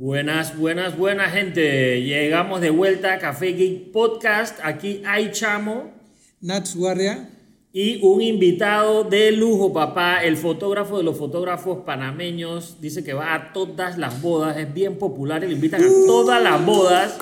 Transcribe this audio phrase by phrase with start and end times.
[0.00, 2.00] Buenas, buenas, buenas gente.
[2.00, 4.58] Llegamos de vuelta a Café Geek Podcast.
[4.62, 5.92] Aquí hay Chamo
[6.40, 7.28] Nats Guardia.
[7.70, 12.80] y un invitado de lujo, papá, el fotógrafo de los fotógrafos panameños.
[12.80, 16.42] Dice que va a todas las bodas, es bien popular y le invitan a todas
[16.42, 17.18] las bodas.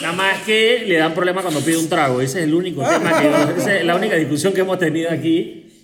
[0.00, 2.20] Nada más que le dan problema cuando pide un trago.
[2.20, 5.80] Ese es el único tema que, esa es la única discusión que hemos tenido aquí.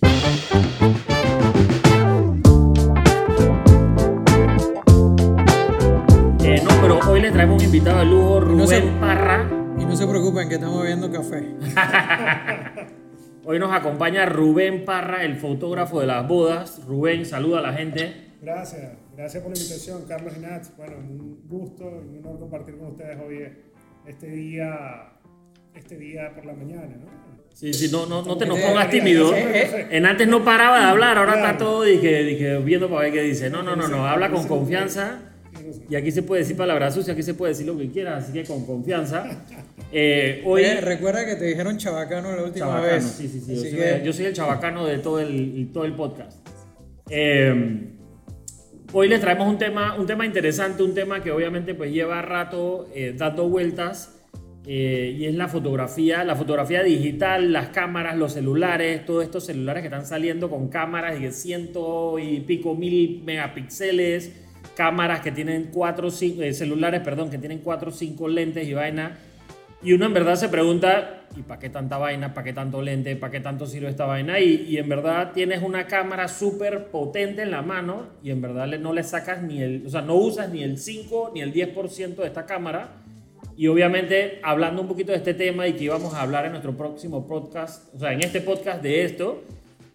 [7.33, 9.49] Traemos un invitado de lujo, Rubén no se- Parra.
[9.79, 11.43] Y no se preocupen que estamos bebiendo café.
[13.45, 16.81] Hoy nos acompaña Rubén Parra, el fotógrafo de las bodas.
[16.87, 18.31] Rubén, saluda a la gente.
[18.41, 20.71] Gracias, gracias por la invitación, Carlos y Nats.
[20.77, 23.47] Bueno, un gusto y un honor compartir con ustedes hoy
[24.07, 25.13] este día,
[25.75, 27.23] este día por la mañana, ¿no?
[27.53, 29.33] Sí, sí, no, no, no te nos Eh, pongas eh, tímido.
[29.35, 33.13] eh, En antes no paraba de hablar, ahora está todo dije, dije, viendo para ver
[33.13, 33.49] qué dice.
[33.49, 35.32] No, no, no, no, habla con confianza.
[35.89, 38.33] Y aquí se puede decir palabras sucias, aquí se puede decir lo que quieras, así
[38.33, 39.43] que con confianza.
[39.95, 40.63] Eh, hoy.
[40.63, 43.03] Oye, recuerda que te dijeron chabacano la última Chabacano, vez.
[43.03, 43.53] sí, sí, sí.
[43.53, 46.35] Yo soy, que, yo soy el chabacano de todo el, y todo el podcast.
[47.11, 47.89] Eh,
[48.91, 52.89] hoy les traemos un tema, un tema interesante, un tema que obviamente pues lleva rato
[52.95, 54.15] eh, dando vueltas
[54.65, 59.81] eh, y es la fotografía, la fotografía digital, las cámaras, los celulares, todos estos celulares
[59.81, 64.31] que están saliendo con cámaras de ciento y pico mil megapíxeles,
[64.75, 68.73] cámaras que tienen cuatro, cinco, eh, celulares, perdón, que tienen cuatro o cinco lentes y
[68.73, 69.17] vaina.
[69.81, 72.33] Y uno en verdad se pregunta, ¿y para qué tanta vaina?
[72.33, 73.17] ¿Para qué tanto lente?
[73.17, 74.39] ¿Para qué tanto sirve esta vaina?
[74.39, 78.67] Y, y en verdad tienes una cámara súper potente en la mano y en verdad
[78.79, 82.15] no le sacas ni el, o sea, no usas ni el 5 ni el 10%
[82.15, 82.91] de esta cámara.
[83.57, 86.75] Y obviamente hablando un poquito de este tema y que íbamos a hablar en nuestro
[86.75, 89.43] próximo podcast, o sea, en este podcast de esto,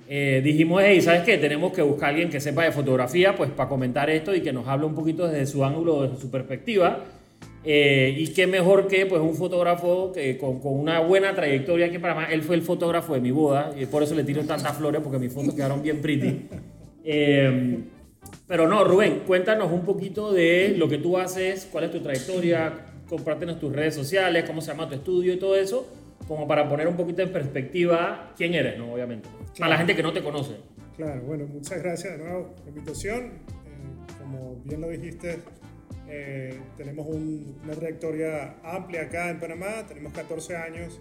[0.09, 1.37] eh, dijimos, hey, ¿sabes qué?
[1.37, 4.53] Tenemos que buscar a alguien que sepa de fotografía, pues para comentar esto y que
[4.53, 7.05] nos hable un poquito desde su ángulo, desde su perspectiva.
[7.65, 11.99] Eh, y qué mejor que pues un fotógrafo que, con, con una buena trayectoria aquí
[11.99, 12.33] para más.
[12.33, 15.19] Él fue el fotógrafo de mi boda y por eso le tiro tantas flores porque
[15.19, 16.47] mis fotos quedaron bien pretty.
[17.05, 17.79] Eh,
[18.47, 22.73] pero no, Rubén, cuéntanos un poquito de lo que tú haces, cuál es tu trayectoria,
[23.09, 25.87] compártenos tus redes sociales, cómo se llama tu estudio y todo eso,
[26.29, 28.93] como para poner un poquito en perspectiva quién eres, ¿no?
[28.93, 29.29] Obviamente.
[29.59, 30.57] Para la gente que no te conoce.
[30.97, 33.25] Claro, bueno, muchas gracias de nuevo por la invitación.
[33.25, 35.39] Eh, como bien lo dijiste,
[36.09, 41.01] eh, tenemos un- una trayectoria amplia acá en Panamá, tenemos 14 años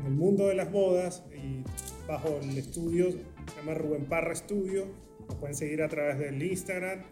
[0.00, 1.62] en el mundo de las bodas y
[2.06, 4.86] bajo el estudio, se llama Rubén Parra Studio,
[5.28, 7.02] nos pueden seguir a través del Instagram,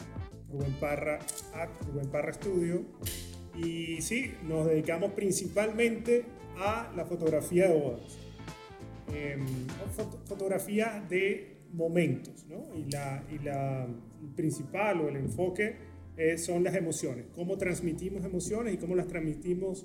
[0.51, 1.19] Rubén Parra,
[1.55, 2.83] at Rubén Parra Studio.
[3.57, 6.25] Y sí, nos dedicamos principalmente
[6.59, 8.19] a la fotografía de bodas.
[9.13, 9.37] eh,
[9.97, 12.75] foto- fotografía de momentos, ¿no?
[12.77, 15.77] Y, la, y la el principal o el enfoque
[16.17, 19.85] eh, son las emociones, cómo transmitimos emociones y cómo las transmitimos,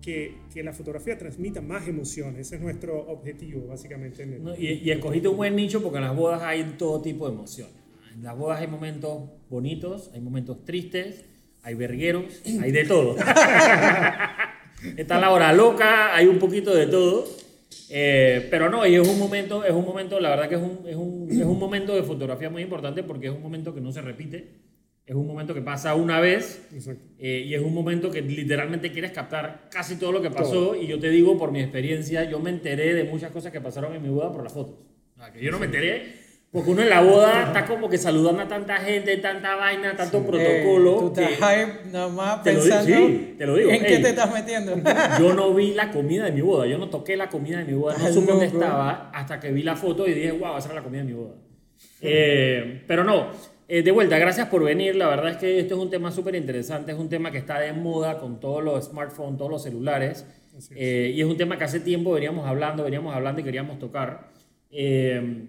[0.00, 4.22] que, que la fotografía transmita más emociones, ese es nuestro objetivo básicamente.
[4.24, 4.54] En el- ¿no?
[4.56, 7.74] Y, y escogiste un buen nicho porque en las bodas hay todo tipo de emociones.
[8.14, 11.24] En las bodas hay momentos bonitos, hay momentos tristes,
[11.62, 13.16] hay vergueros, hay de todo.
[14.96, 17.26] Está la hora loca, hay un poquito de todo.
[17.88, 20.80] Eh, pero no, y es un momento, es un momento, la verdad que es un,
[20.86, 23.92] es, un, es un momento de fotografía muy importante porque es un momento que no
[23.92, 24.62] se repite.
[25.04, 26.62] Es un momento que pasa una vez
[27.18, 30.76] eh, y es un momento que literalmente quieres captar casi todo lo que pasó.
[30.76, 33.94] Y yo te digo, por mi experiencia, yo me enteré de muchas cosas que pasaron
[33.94, 34.76] en mi boda por las fotos.
[35.14, 36.21] O sea, que yo no me enteré.
[36.52, 40.18] Porque uno en la boda está como que saludando a tanta gente, tanta vaina, tanto
[40.18, 40.96] eh, protocolo.
[40.98, 43.80] tú que estás hype nada más Te lo digo, pensando sí, te lo digo, en
[43.80, 44.02] qué ey.
[44.02, 44.76] te estás metiendo.
[45.18, 46.66] yo no vi la comida de mi boda.
[46.66, 47.96] Yo no toqué la comida de mi boda.
[47.96, 50.74] No Ay, supe dónde estaba hasta que vi la foto y dije, wow, esa era
[50.76, 51.36] la comida de mi boda.
[52.02, 53.28] Eh, pero no,
[53.66, 54.94] eh, de vuelta, gracias por venir.
[54.94, 56.92] La verdad es que esto es un tema súper interesante.
[56.92, 60.26] Es un tema que está de moda con todos los smartphones, todos los celulares.
[60.54, 60.70] Es.
[60.76, 64.28] Eh, y es un tema que hace tiempo veníamos hablando, veníamos hablando y queríamos tocar.
[64.70, 65.46] Eh,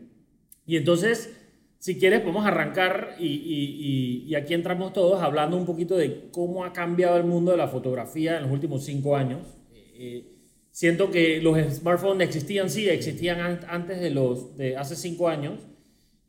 [0.66, 1.36] y entonces,
[1.80, 6.30] si quieres, podemos arrancar y, y- y- y aquí entramos todos hablando un poquito de
[6.32, 9.42] cómo ha cambiado el mundo de la fotografía en los últimos cinco años.
[9.74, 10.26] Eh,
[10.72, 15.60] siento que los smartphones existían, sí, existían an- antes de los de hace cinco años,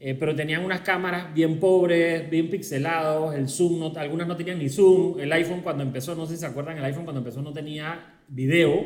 [0.00, 4.58] eh, pero tenían unas cámaras bien pobres, bien pixelados, el zoom, no, algunas no tenían
[4.58, 7.40] ni zoom, el iPhone cuando empezó, no sé si se acuerdan, el iPhone cuando empezó
[7.42, 8.84] no tenía video,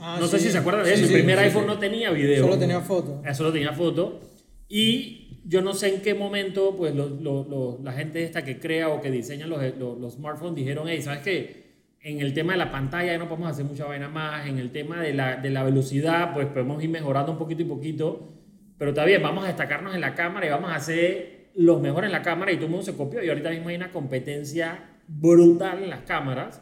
[0.00, 0.46] Ah, no sé sí.
[0.46, 1.66] si se acuerdan de Sí, eso, sí, el primer sí, iPhone sí.
[1.66, 2.44] no tenía video.
[2.44, 3.20] Solo tenía foto.
[3.26, 4.20] Eh, Solo tenía foto.
[4.68, 8.58] Y yo no sé en qué momento, pues, los- los- los- la gente esta que
[8.58, 11.64] crea o que diseña los, los, los smartphones dijeron, hey, ¿sabes qué?
[12.00, 14.46] En el tema de la pantalla ya no podemos hacer mucha vaina más.
[14.46, 17.66] En el tema de la, de la velocidad, pues podemos ir mejorando un poquito y
[17.66, 18.28] poquito.
[18.78, 22.08] Pero está bien, vamos a destacarnos en la cámara y vamos a hacer los mejores
[22.08, 23.22] en la cámara y todo el mundo se copió.
[23.22, 26.60] Y ahorita mismo hay una competencia brutal en las cámaras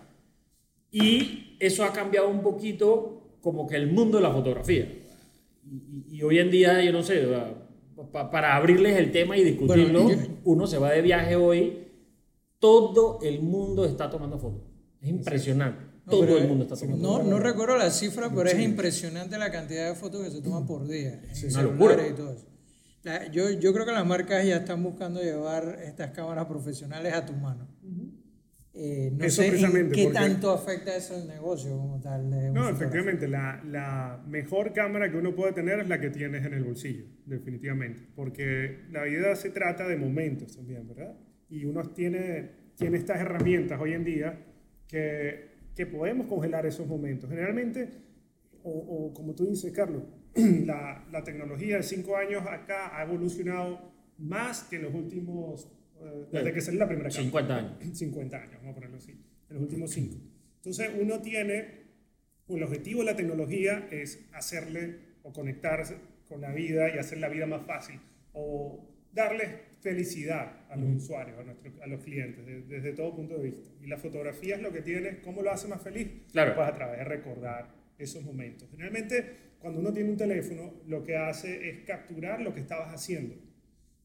[0.90, 4.86] y eso ha cambiado un poquito como que el mundo de la fotografía.
[5.64, 7.26] Y- y hoy en día, yo no sé,
[8.10, 11.88] pa- para abrirles el tema y discutirlo, Bueno, yo- uno se va de viaje hoy,
[12.58, 14.62] todo el mundo está tomando fotos.
[15.00, 15.84] Es impresionante.
[16.04, 17.28] No, todo el mundo está tomando No, fotos.
[17.28, 20.86] no recuerdo la cifra, pero es impresionante la cantidad de fotos que se toman por
[20.86, 21.20] día.
[21.28, 22.08] en celulares locura.
[22.08, 22.46] y todo eso.
[23.04, 27.26] La- yo, yo creo que las marcas ya están buscando llevar estas cámaras profesionales a
[27.26, 27.66] tu mano.
[28.74, 32.30] Eh, no Eso sé en precisamente, qué porque- tanto afecta eso al negocio como tal.
[32.54, 36.54] No, efectivamente, la, la mejor cámara que uno puede tener es la que tienes en
[36.54, 38.02] el bolsillo, definitivamente.
[38.16, 41.14] Porque la vida se trata de momentos también, ¿verdad?
[41.50, 44.38] Y uno tiene, tiene estas herramientas hoy en día
[44.88, 47.28] que, que podemos congelar esos momentos.
[47.28, 47.90] Generalmente,
[48.62, 50.02] o, o como tú dices, Carlos,
[50.34, 55.68] la, la tecnología de cinco años acá ha evolucionado más que en los últimos,
[56.30, 57.22] desde que salió la primera cámara.
[57.24, 57.72] 50 años.
[57.98, 60.16] 50 años, vamos a ponerlo así, en los últimos 5.
[60.56, 61.82] Entonces uno tiene,
[62.46, 65.96] o el objetivo de la tecnología es hacerle o conectarse
[66.28, 68.00] con la vida y hacer la vida más fácil,
[68.32, 73.36] o darle felicidad a los usuarios, a, nuestros, a los clientes, de- desde todo punto
[73.36, 73.68] de vista.
[73.82, 76.08] Y la fotografía es lo que tiene, ¿cómo lo hace más feliz?
[76.32, 76.54] Claro.
[76.54, 78.68] Pues a través de recordar esos momentos.
[78.70, 83.34] Generalmente, cuando uno tiene un teléfono, lo que hace es capturar lo que estabas haciendo.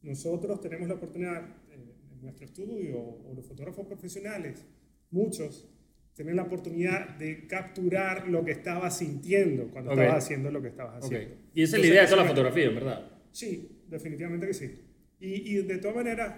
[0.01, 1.43] Nosotros tenemos la oportunidad
[2.17, 4.65] en nuestro estudio, o los fotógrafos profesionales,
[5.11, 5.69] muchos,
[6.13, 9.99] tienen la oportunidad de capturar lo que estabas sintiendo cuando Ok.
[9.99, 11.35] estabas haciendo lo que estabas haciendo.
[11.53, 13.11] Y esa es la idea de toda la fotografía, en verdad.
[13.31, 14.81] Sí, definitivamente que sí.
[15.19, 16.35] Y, y de todas maneras,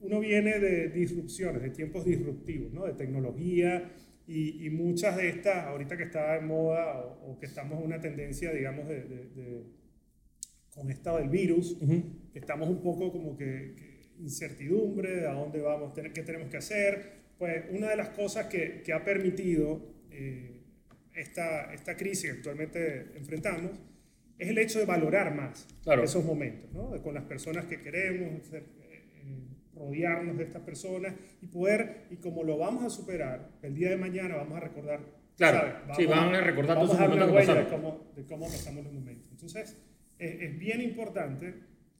[0.00, 2.86] uno viene de disrupciones, de tiempos disruptivos, ¿no?
[2.86, 3.90] de tecnología
[4.26, 7.84] y, y muchas de estas, ahorita que está en moda o, o que estamos en
[7.86, 9.62] una tendencia, digamos, de, de- de-
[10.74, 11.76] con esta del virus,
[12.32, 13.87] que estamos un poco como que, que
[14.20, 17.18] incertidumbre a dónde vamos, qué tenemos que hacer.
[17.38, 19.80] Pues una de las cosas que, que ha permitido
[20.10, 20.60] eh,
[21.14, 23.72] esta, esta crisis que actualmente enfrentamos
[24.38, 26.04] es el hecho de valorar más Claro.
[26.04, 26.90] esos momentos, ¿no?
[27.02, 32.42] Con las personas que queremos, ser- eh, rodearnos de estas personas y poder, y como
[32.44, 35.00] lo vamos a superar, el día de mañana vamos a recordar.
[35.36, 37.82] Claro, sí, van a recordar vamos todos una momentos que huella de pasaron.
[37.82, 39.28] cómo, de cómo pasamos los momentos.
[39.30, 39.76] Entonces,
[40.18, 41.54] es, es bien importante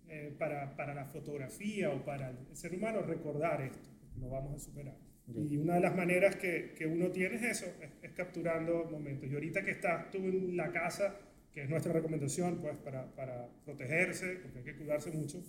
[0.09, 3.89] eh, para, para la fotografía o para el ser humano recordar esto,
[4.21, 4.97] lo vamos a superar.
[5.35, 9.31] Y una de las maneras que, que uno tiene es eso, es, es capturando momentos.
[9.31, 11.15] Y ahorita que estás tú en la casa,
[11.53, 15.43] que es nuestra recomendación pues, para, para protegerse, porque hay que cuidarse mucho,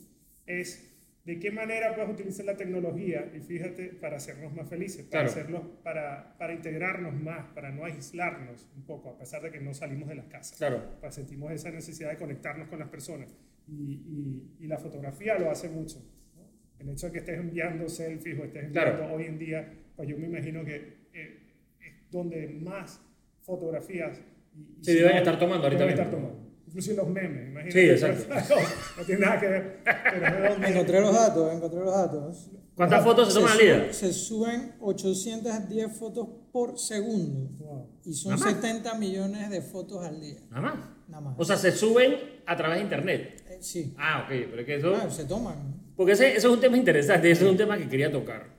[0.46, 5.32] es de qué manera puedes utilizar la tecnología, y fíjate, para hacernos más felices, para,
[5.32, 5.80] Claro.
[5.84, 10.10] para, para integrarnos más, para no aislarnos un poco, a pesar de que no salimos
[10.10, 10.98] de las casas Claro.
[11.00, 13.34] pues sentimos esa necesidad de conectarnos con las personas.
[13.72, 16.00] Y, y- y la fotografía lo hace mucho.
[16.36, 16.44] ¿no?
[16.80, 19.14] El hecho de que estés enviando selfies o estés enviando Claro.
[19.16, 20.76] hoy en día, pues yo me imagino que
[21.14, 23.00] eh, es donde más
[23.42, 24.18] fotografías
[24.56, 26.22] y, y Sí, si deben no, estar tomando ahorita deben estar mismo.
[26.30, 26.50] tomando.
[26.68, 27.72] Inclusive los memes, imagínate.
[27.72, 28.34] Sí, exacto.
[28.56, 28.62] no,
[29.00, 29.80] no tiene nada que ver.
[29.84, 32.52] Pero Encontré los datos, encontré los datos.
[32.76, 33.94] ¿Cuántas fotos se toman al día?
[33.94, 37.50] Se suben 810 fotos por segundo.
[37.58, 37.90] Wow.
[38.06, 38.54] Y son Nada más.
[38.56, 40.40] 70 millones de fotos al día.
[40.50, 40.76] Nada más.
[41.10, 41.36] Nada más.
[41.40, 42.14] O sea, se suben
[42.46, 43.39] a través de internet.
[43.60, 43.94] Sí.
[43.98, 44.96] Ah, ok, pero es que eso...
[44.96, 45.56] Ah, se toman.
[45.96, 48.58] Porque ese, ese es un tema interesante, ese es un tema que quería tocar.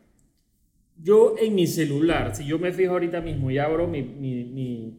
[1.03, 4.99] Yo en mi celular, si yo me fijo ahorita mismo y abro mi, mi, mi,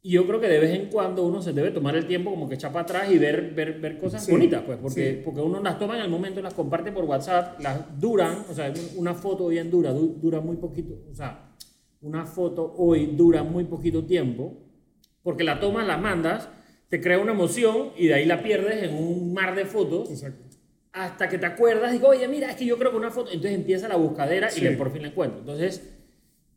[0.01, 2.49] Y yo creo que de vez en cuando uno se debe tomar el tiempo como
[2.49, 5.21] que echar para atrás y ver, ver, ver cosas Sí, bonitas, pues, porque, sí.
[5.23, 8.73] porque uno las toma en el momento, las comparte por WhatsApp, las duran, o sea,
[8.97, 11.51] una foto bien dura, du- dura muy poquito, o sea,
[12.01, 14.57] una foto hoy dura muy poquito tiempo,
[15.23, 16.49] porque la tomas, la mandas,
[16.89, 20.45] te crea una emoción y de ahí la pierdes en un mar de fotos Exacto.
[20.93, 23.53] hasta que te acuerdas, digo, oye, mira, es que yo creo que una foto, entonces
[23.59, 24.61] empieza la buscadera Sí.
[24.61, 25.41] y le, por fin la encuentro.
[25.41, 25.89] Entonces,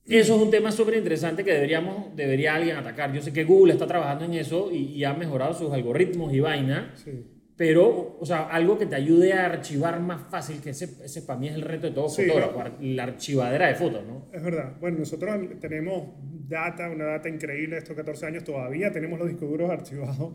[0.07, 3.11] Eso es un tema súper interesante que deberíamos, debería alguien atacar.
[3.11, 6.39] Yo sé que Google está trabajando en eso y, y ha mejorado sus algoritmos y
[6.41, 7.11] vaina, Sí.
[7.57, 11.39] Pero, o sea, algo que te ayude a archivar más fácil, que ese, ese para
[11.39, 14.27] mí es el reto de todo Sí, fotógrafo, ar- la archivadera de fotos, ¿no?
[14.33, 14.73] Es verdad.
[14.79, 16.09] Bueno, nosotros tenemos
[16.47, 18.43] data, una data increíble de estos 14 años.
[18.43, 20.33] Todavía tenemos los discos duros archivados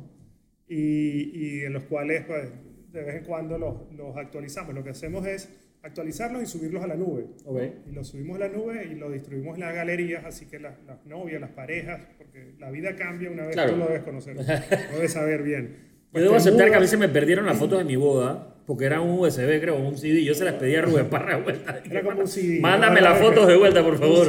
[0.68, 2.48] y, y en los cuales pues,
[2.92, 4.74] de vez en cuando los, los actualizamos.
[4.74, 5.48] Lo que hacemos es
[5.82, 7.26] actualizarlos y subirlos a la nube.
[7.44, 7.60] Ok.
[7.86, 10.74] Y los subimos a la nube y los distribuimos en las galerías, así que las,
[10.86, 13.72] las novias, las parejas, porque la vida cambia una vez Claro.
[13.72, 15.89] tú lo debes conocer, lo debes saber bien.
[16.12, 19.00] Yo debo aceptar que a se me perdieron las fotos de mi boda, porque era
[19.00, 21.82] un USB, creo, un CD, y yo se las pedí a Rubén Parra de vuelta.
[21.88, 22.60] Era como un CD.
[22.60, 24.28] Mándame las fotos de vuelta, por favor.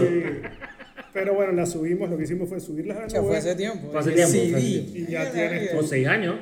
[1.14, 3.92] Pero bueno, las subimos, lo que hicimos fue subirlas a la fue hace tiempo.
[3.92, 4.60] Fue hace tiempo, CD.
[4.62, 6.36] Y ya tienes Con seis años.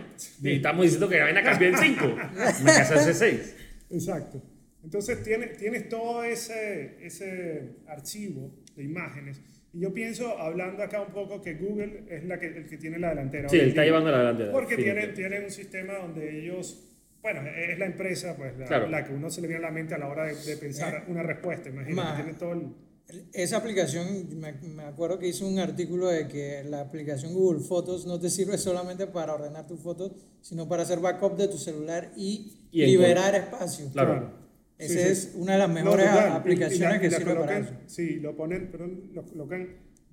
[0.43, 2.05] Y estamos diciendo que la vaina cambió en cinco.
[2.63, 3.55] Me casé hace seis.
[3.89, 4.41] Exacto.
[4.83, 9.41] Entonces tienes, tienes todo ese, ese archivo de imágenes.
[9.73, 12.97] Y yo pienso, hablando acá un poco, que Google es la que, el que tiene
[12.99, 13.49] la delantera.
[13.49, 14.51] Sí, él está llevando la delantera.
[14.51, 16.85] Porque tienen, tienen un sistema donde ellos,
[17.21, 18.87] bueno, es la empresa, pues, la, Claro.
[18.89, 21.05] la que uno se le viene a la mente a la hora de, de pensar
[21.07, 21.69] una respuesta.
[21.69, 22.67] Imagínate, Ma- tiene todo el...
[23.33, 28.05] Esa aplicación, me, me acuerdo que hice un artículo de que la aplicación Google Fotos
[28.05, 30.11] no te sirve solamente para ordenar tus fotos,
[30.41, 33.89] sino para hacer backup de tu celular y, liberar espacio.
[33.91, 34.38] Claro.
[34.79, 35.07] Esa Sí, sí.
[35.09, 36.29] es una de las No, mejores total.
[36.29, 37.73] Y- y aplicaciones la- que sirve para colocan- eso.
[37.85, 39.67] Sí, lo ponen, perdón, lo colocan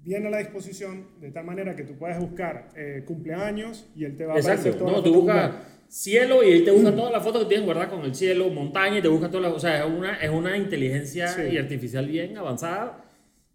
[0.04, 4.16] bien a la disposición de tal manera que tú puedes buscar eh, cumpleaños y él
[4.16, 4.78] te va a aparecer Exacto.
[4.86, 5.52] todas No, tú buscas
[5.88, 8.98] cielo y él te busca todas las fotos que tienes guardadas con el cielo, montaña
[8.98, 9.52] y te busca todas las.
[9.52, 11.42] O sea, es una, es una inteligencia Sí.
[11.52, 13.04] y artificial bien avanzada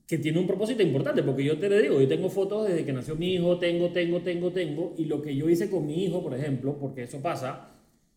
[0.08, 1.24] que tiene un propósito importante.
[1.24, 4.22] Porque yo te le digo, yo tengo fotos desde que nació mi hijo, tengo, tengo,
[4.22, 4.94] tengo, tengo.
[4.98, 7.68] Y lo que yo hice con mi hijo, por ejemplo, porque eso pasa,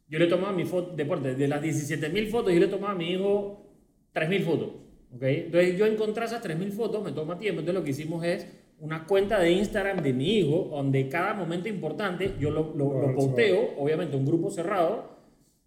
[0.08, 3.12] yo le tomaba mi foto, deporte, de las 17.000 fotos, yo le tomaba a mi
[3.12, 3.66] hijo
[4.14, 4.68] 3.000 fotos.
[5.14, 5.22] ¿ok?
[5.22, 8.46] Entonces yo encontré esas 3.000 fotos, me toma tiempo, entonces lo que hicimos es
[8.80, 13.08] una cuenta de Instagram de mi hijo, donde cada momento importante yo lo, lo, Lo
[13.08, 15.13] lo posteo, obviamente un grupo cerrado,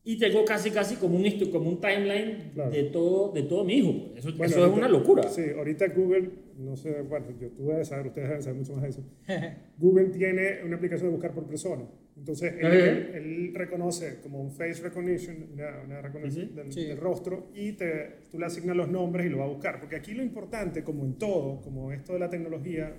[0.09, 2.71] y tengo casi casi como un, como un timeline Claro.
[2.71, 4.13] de, todo, de todo mi hijo.
[4.15, 5.23] Eso, Bueno, eso es ahorita- una locura.
[5.29, 8.83] Sí, ahorita Google, no sé, bueno, yo, tú debes saber, ustedes deben saber mucho más
[8.83, 9.03] de eso.
[9.77, 11.83] Google tiene una aplicación de buscar por persona.
[12.15, 16.55] Entonces, él, él- él reconoce como un face recognition, una, una reconoción Sí, sí.
[16.55, 16.85] del, Sí.
[16.85, 19.79] del rostro, y te, tú le asignas los nombres y lo va a buscar.
[19.79, 22.95] Porque aquí lo importante, como en todo, como esto de la tecnología,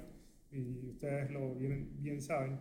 [0.53, 2.61] y ustedes lo bien, bien saben,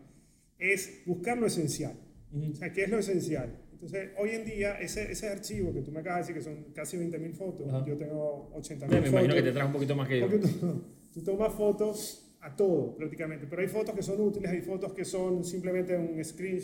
[0.58, 1.94] es buscar lo esencial.
[2.32, 2.52] Ujú.
[2.52, 3.50] O sea, ¿qué es lo esencial?
[3.80, 6.74] Entonces, hoy en día, ese, ese archivo que tú me acabas de decir que son
[6.74, 7.86] casi 20.000 fotos, Ajá.
[7.86, 9.10] yo tengo 80.000 Me fotos.
[9.10, 10.28] imagino que te traes un poquito más que yo.
[10.28, 10.82] Tú,
[11.14, 15.06] tú tomas fotos a todo prácticamente, pero hay fotos que son útiles, hay fotos que
[15.06, 16.60] son simplemente un screen,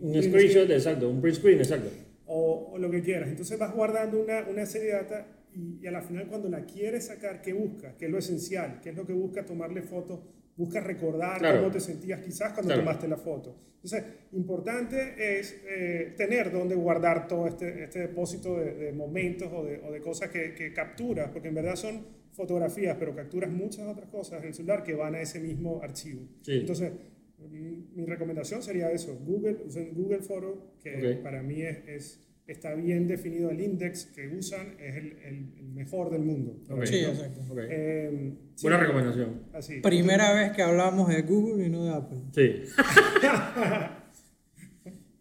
[0.00, 1.90] Un print screenshot, screen, exacto, un print screen, exacto.
[2.26, 3.28] o, o lo que quieras.
[3.28, 6.64] Entonces vas guardando una, una serie de data y, y a la final cuando la
[6.64, 7.94] quieres sacar, ¿qué buscas?
[7.98, 8.80] ¿Qué es lo esencial?
[8.82, 10.20] ¿Qué es lo que busca tomarle fotos?
[10.56, 11.58] Buscas recordar Claro.
[11.60, 12.82] cómo te sentías quizás cuando Claro.
[12.82, 13.56] tomaste la foto.
[13.82, 19.64] Entonces, importante es eh, tener donde guardar todo este, este depósito de, de momentos o
[19.64, 23.86] de, o de cosas que, que capturas, porque en verdad son fotografías, pero capturas muchas
[23.86, 26.22] otras cosas en el celular que van a ese mismo archivo.
[26.42, 26.52] Sí.
[26.60, 26.92] Entonces,
[27.38, 29.58] mm, mi recomendación sería eso, Google,
[29.92, 31.22] Google Photo, que Ok.
[31.22, 35.68] para mí es, es- está bien definido el index que usan, es el, el- el
[35.74, 36.56] mejor del mundo.
[36.84, 37.40] Sí, exacto.
[37.50, 37.58] Ok.
[37.68, 39.42] Eh, sí, Buena recomendación.
[39.52, 39.80] Así.
[39.80, 42.18] Primera vez que hablamos de Google y no de Apple.
[42.34, 42.62] Sí.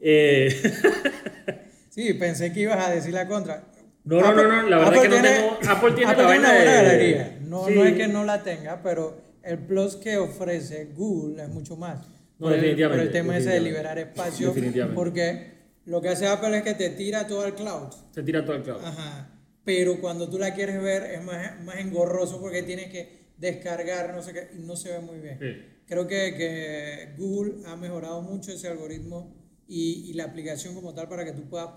[0.06, 0.54] Eh,
[1.90, 3.66] Sí, pensé que ibas a decir la contra.
[4.04, 6.54] No, no, no, no, la verdad que no tengo- Apple tiene la vaina una buena
[6.54, 7.40] de- galería.
[7.44, 7.76] No, Sí.
[7.76, 12.00] no es que no la tenga, pero el plus que ofrece Google es mucho más.
[12.40, 14.48] No, por el, definitivamente, por el tema ese de liberar espacio.
[14.48, 14.96] Definitivamente.
[14.96, 15.53] Porque
[15.86, 17.90] lo que hace Apple es que te tira todo al cloud.
[18.12, 18.82] se tira todo el cloud.
[18.84, 19.30] Ajá.
[19.66, 24.22] Pero cuando tú la quieres ver es más, más engorroso porque tienes que descargar, no
[24.22, 25.40] sé qué, y no se ve muy bien.
[25.40, 25.66] Sí.
[25.86, 29.36] Creo que, que Google ha mejorado mucho ese algoritmo
[29.68, 31.70] y, y la aplicación como tal para que tú puedas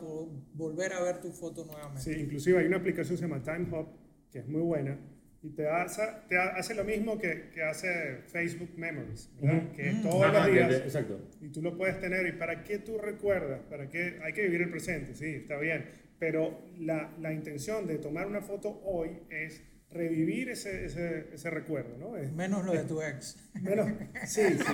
[0.54, 2.02] volver a ver tu foto nuevamente.
[2.02, 3.88] Sí, inclusive hay una aplicación que se llama Time Hop,
[4.30, 4.98] que es muy buena,
[5.46, 9.70] y te hace, te ha- hace lo mismo que, que hace Facebook Memories, ¿verdad?
[9.72, 10.68] Que es todos Ajá, los días.
[10.68, 11.20] que- exacto.
[11.40, 12.26] Y tú lo puedes tener.
[12.26, 13.60] ¿Y para qué tú recuerdas?
[13.70, 14.18] ¿Para qué?
[14.24, 15.84] Hay que vivir el presente, sí, está bien.
[16.18, 21.96] Pero la, la intención de tomar una foto hoy es revivir ese, ese, ese recuerdo,
[21.98, 22.16] ¿no?
[22.16, 23.36] Es, Menos lo de tu ex.
[23.60, 23.88] menos,
[24.24, 24.64] sí, sí, sí.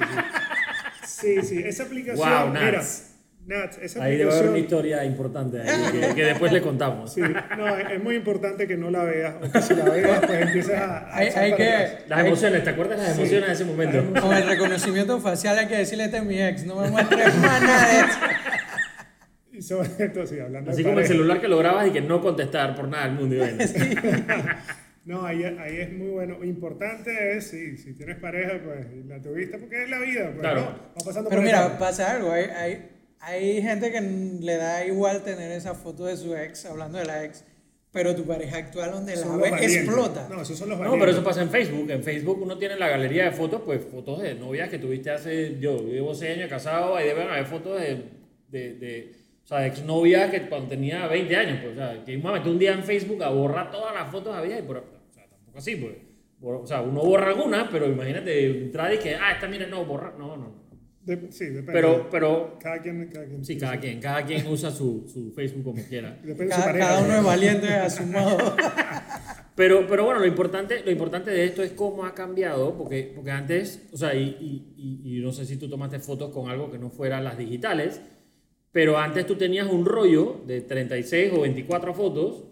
[1.04, 2.82] Sí, sí, esa aplicación, Wow, mira,
[3.46, 3.78] Nats.
[3.78, 7.12] Esa Ahí debe haber una historia importante ahí, que, que después le contamos.
[7.12, 10.40] sí, no, es, muy importante que no la veas, o que si la veas, pues
[10.42, 10.98] empieces a...
[10.98, 11.88] a Hay, hay que.
[12.08, 14.20] Las emociones, ¿te acuerdas las emociones de ese momento?
[14.20, 17.62] con el reconocimiento facial hay que decirle este es mi ex, no me muestres más
[17.62, 18.18] nada de eso.
[19.52, 21.12] Y sobre esto, sí, hablando Así de como el pareja.
[21.12, 23.34] celular que lo grabas y que no contestar por nada del mundo.
[23.34, 23.64] y vaina.
[25.04, 26.44] No, ahí, ahí es muy bueno.
[26.44, 30.26] Importante es, sí, si tienes pareja, pues la tuviste porque es la vida.
[30.26, 30.60] Pues, Claro.
[30.60, 30.66] ¿no?
[30.68, 32.30] Va pasando Pero por mira, pasa algo.
[32.30, 32.88] Hay, hay,
[33.22, 37.24] hay gente que le da igual tener esa foto de su ex, hablando de la
[37.24, 37.44] ex,
[37.92, 40.26] pero tu pareja actual donde la Son ve explota.
[40.28, 41.88] No, esos son los No, pero eso pasa en Facebook.
[41.88, 45.56] En Facebook uno tiene la galería de fotos, pues fotos de novias que tuviste hace.
[45.60, 48.02] Yo llevo 6 años casado, ahí deben haber fotos de.
[48.48, 49.12] de, de
[49.44, 52.58] o sea, exnovias que cuando tenía 20 años, pues, o sea, que me metí un
[52.58, 55.76] día en Facebook a borrar todas las fotos había y por, o sea, tampoco así,
[55.76, 55.94] pues.
[56.44, 60.12] O sea, uno borra algunas, pero imagínate entrar y que, ah, esta mira, no, borra,
[60.18, 60.61] no, no.
[61.04, 61.72] De- sí, depende.
[61.72, 63.44] Pero, pero, cada quien, cada quien.
[63.44, 66.16] sí, cada quien, cada quien usa su, su Facebook como quiera.
[66.22, 66.86] Depende de su Cada, pareja.
[66.88, 68.56] cada uno es valiente a su modo.
[69.54, 73.30] Pero, pero bueno, lo importante, lo importante de esto es cómo ha cambiado, porque, porque
[73.32, 74.72] antes, o sea, y, y,
[75.04, 78.00] y- y no sé si tú tomaste fotos con algo que no fuera las digitales,
[78.72, 82.44] pero antes tú tenías un rollo de 36 o 24 fotos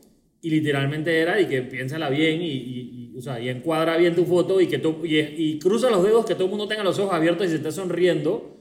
[0.42, 4.14] y literalmente era y que piénsala bien y, y, y, o sea, y encuadra bien
[4.16, 6.82] tu foto y, que tú, y, y cruza los dedos que todo el mundo tenga
[6.82, 8.56] los ojos abiertos y se esté sonriendo.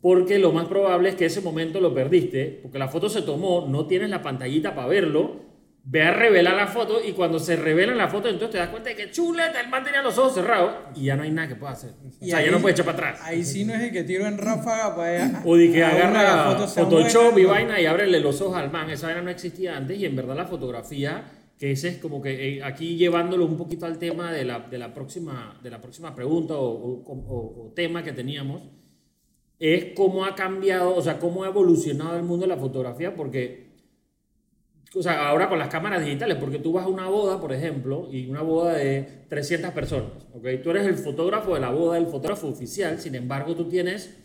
[0.00, 3.66] Porque lo más probable es que ese momento lo perdiste, porque la foto se tomó,
[3.68, 5.36] no tienes la pantallita para verlo,
[5.84, 8.90] ve a revelar la foto y cuando se revela la foto entonces te das cuenta
[8.90, 11.54] de que chuleta, el man tenía los ojos cerrados y ya no hay nada que
[11.56, 11.90] pueda hacer.
[12.02, 13.20] O Y sea, ahí- ya no puede echar para atrás.
[13.24, 15.42] Ahí sí no es el que tiro en ráfaga para allá.
[15.44, 18.90] O de que agarra Photoshop y vaina y ábrele los ojos al man.
[18.90, 21.22] Esa vaina no existía antes y en verdad la fotografía,
[21.58, 24.78] que ese es como que eh, aquí llevándolo un poquito al tema de la, de
[24.78, 28.62] la, próxima, de la próxima pregunta o, tema que teníamos,
[29.58, 33.76] es cómo ha cambiado, o sea, cómo ha evolucionado el mundo de la fotografía, porque,
[34.92, 38.08] o sea, ahora con las cámaras digitales, porque tú vas a una boda, por ejemplo,
[38.10, 40.44] y una boda de 300 personas, ¿ok?
[40.64, 44.18] Tú eres el fotógrafo de la boda, el fotógrafo oficial, sin embargo, tú tienes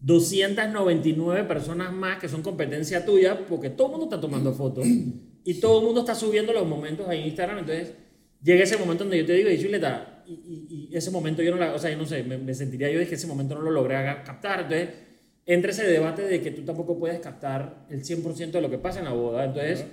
[0.00, 4.86] 299 personas más que son competencia tuya, porque todo el mundo está tomando fotos
[5.44, 7.94] y todo el mundo está subiendo los momentos a Instagram, entonces
[8.42, 11.50] llega ese momento donde yo te digo, y Chuleta, y, y, y ese momento yo
[11.50, 13.54] no la, o sea, yo no sé, me, me sentiría yo de que ese momento
[13.54, 14.88] no lo logré captar, entonces
[15.46, 19.00] entra ese debate de que tú tampoco puedes captar el 100% de lo que pasa
[19.00, 19.84] en la boda, entonces,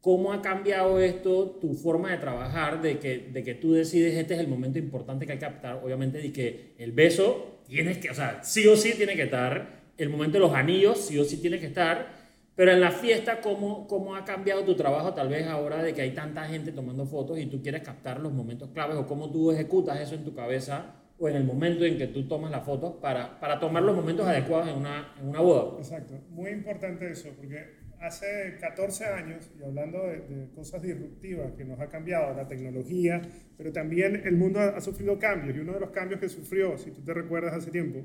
[0.00, 4.34] ¿cómo ha cambiado esto tu forma de trabajar, de que, de que tú decides este
[4.34, 8.10] es el momento importante que hay que captar, obviamente, de que el beso tienes que,
[8.10, 11.24] o sea, sí o sí tiene que estar, el momento de los anillos sí o
[11.24, 12.21] sí tiene que estar,
[12.54, 16.02] pero en la fiesta, ¿cómo, ¿cómo ha cambiado tu trabajo tal vez ahora de que
[16.02, 19.50] hay tanta gente tomando fotos y tú quieres captar los momentos claves o cómo tú
[19.50, 22.96] ejecutas eso en tu cabeza o en el momento en que tú tomas las fotos
[23.00, 25.78] para, para tomar los momentos adecuados en una, en una boda?
[25.78, 31.64] Exacto, muy importante eso, porque hace 14 años, y hablando de, de cosas disruptivas que
[31.64, 33.22] nos ha cambiado la tecnología,
[33.56, 36.76] pero también el mundo ha, ha sufrido cambios, y uno de los cambios que sufrió,
[36.76, 38.00] si tú te recuerdas hace tiempo,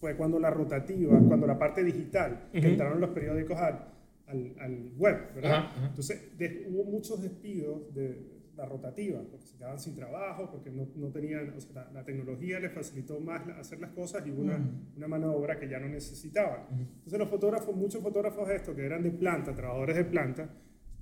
[0.00, 2.68] fue cuando la rotativa, cuando la parte digital, que Ujú.
[2.68, 3.84] entraron los periódicos al,
[4.26, 5.52] al, al web, ¿verdad?
[5.56, 5.86] Ajá, ajá.
[5.88, 10.86] Entonces de- hubo muchos despidos de la rotativa, porque se quedaban sin trabajo, porque no,
[10.96, 14.30] no tenían, o sea, la, la tecnología les facilitó más la- hacer las cosas y
[14.30, 14.58] hubo una,
[14.96, 16.62] una mano de obra que ya no necesitaban.
[16.70, 20.48] Entonces los fotógrafos, muchos fotógrafos de estos que eran de planta, trabajadores de planta,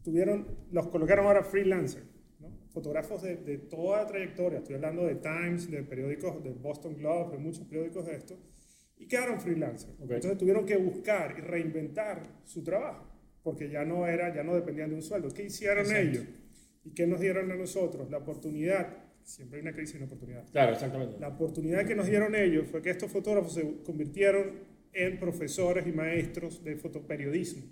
[0.03, 2.05] tuvieron, los colocaron ahora freelancers,
[2.41, 2.49] ¿no?
[2.71, 7.39] fotógrafos de, de toda trayectoria, estoy hablando de Times, de periódicos, de Boston Globe, de
[7.43, 8.39] muchos periódicos de estos,
[8.99, 9.93] y quedaron freelancers.
[10.01, 10.11] Ok.
[10.11, 13.07] Entonces tuvieron que buscar y reinventar su trabajo,
[13.43, 15.29] porque ya no era, ya no dependían de un sueldo.
[15.29, 16.03] ¿Qué hicieron Exacto.
[16.03, 16.25] ellos?
[16.85, 18.11] ¿Y qué nos dieron a nosotros?
[18.11, 20.49] La oportunidad, siempre hay una crisis y una oportunidad.
[20.51, 21.19] Claro, exactamente.
[21.21, 25.93] La oportunidad que nos dieron ellos fue que estos fotógrafos se convirtieron en profesores y
[25.93, 27.63] maestros de fotoperiodismo.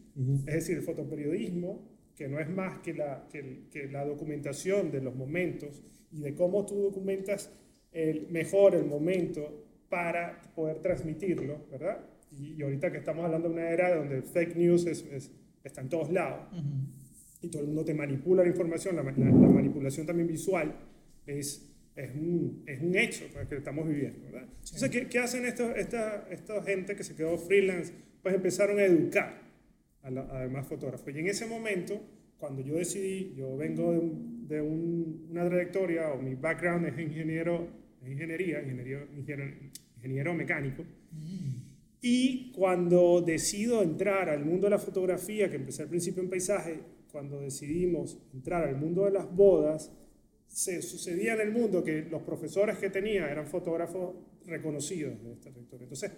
[0.47, 5.01] Es decir, el fotoperiodismo, que no es más que la, que, que la documentación de
[5.01, 7.51] los momentos y de cómo tú documentas
[7.93, 11.99] el, mejor el momento para poder transmitirlo, ¿verdad?
[12.33, 15.31] Y, y ahorita que estamos hablando de una era donde fake news es, es-
[15.65, 16.47] está en todos lados
[17.43, 20.75] y todo el mundo te manipula la información, la, la- la manipulación también visual
[21.27, 24.43] es, es, un, es un hecho pues, que estamos viviendo, ¿verdad?
[24.65, 27.93] Entonces, ¿qué, qué hacen estos, esta, esta gente que se quedó freelance?
[28.23, 29.41] Pues empezaron a educar
[30.03, 31.15] a, la- a demás fotógrafos.
[31.15, 32.01] Y en ese momento,
[32.39, 36.99] cuando yo decidí, yo vengo de, un- de un- una trayectoria, o mi background es
[36.99, 37.69] ingeniero,
[38.11, 39.53] ingeniería, ingeniero, ingeniero,
[39.97, 40.85] ingeniero mecánico,
[42.01, 46.81] y cuando decido entrar al mundo de la fotografía, que empecé al principio en paisaje,
[47.11, 49.91] cuando decidimos entrar al mundo de las bodas,
[50.47, 54.15] se sucedía en el mundo que los profesores que tenía eran fotógrafos
[54.47, 55.85] reconocidos de esta trayectoria.
[55.85, 56.13] Entonces,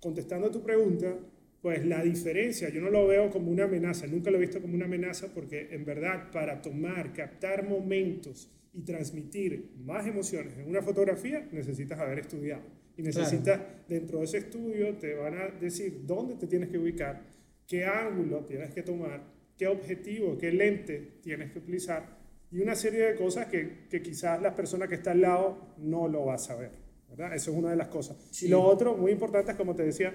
[0.00, 1.16] contestando a tu pregunta,
[1.62, 4.74] pues la diferencia yo no lo veo como una amenaza, nunca lo he visto como
[4.74, 10.82] una amenaza porque en verdad para tomar, captar momentos y transmitir más emociones en una
[10.82, 12.62] fotografía necesitas haber estudiado.
[12.96, 17.22] Y necesitas, dentro de ese estudio, te van a decir dónde te tienes que ubicar,
[17.66, 19.24] qué ángulo tienes que tomar,
[19.56, 24.40] qué objetivo, qué lente tienes que utilizar y una serie de cosas que, que quizás
[24.42, 26.70] la persona que está al lado no lo va a saber.
[27.08, 27.34] ¿verdad?
[27.34, 28.42] Eso es una de las cosas.
[28.42, 30.14] Y lo otro, muy importante, como te decía,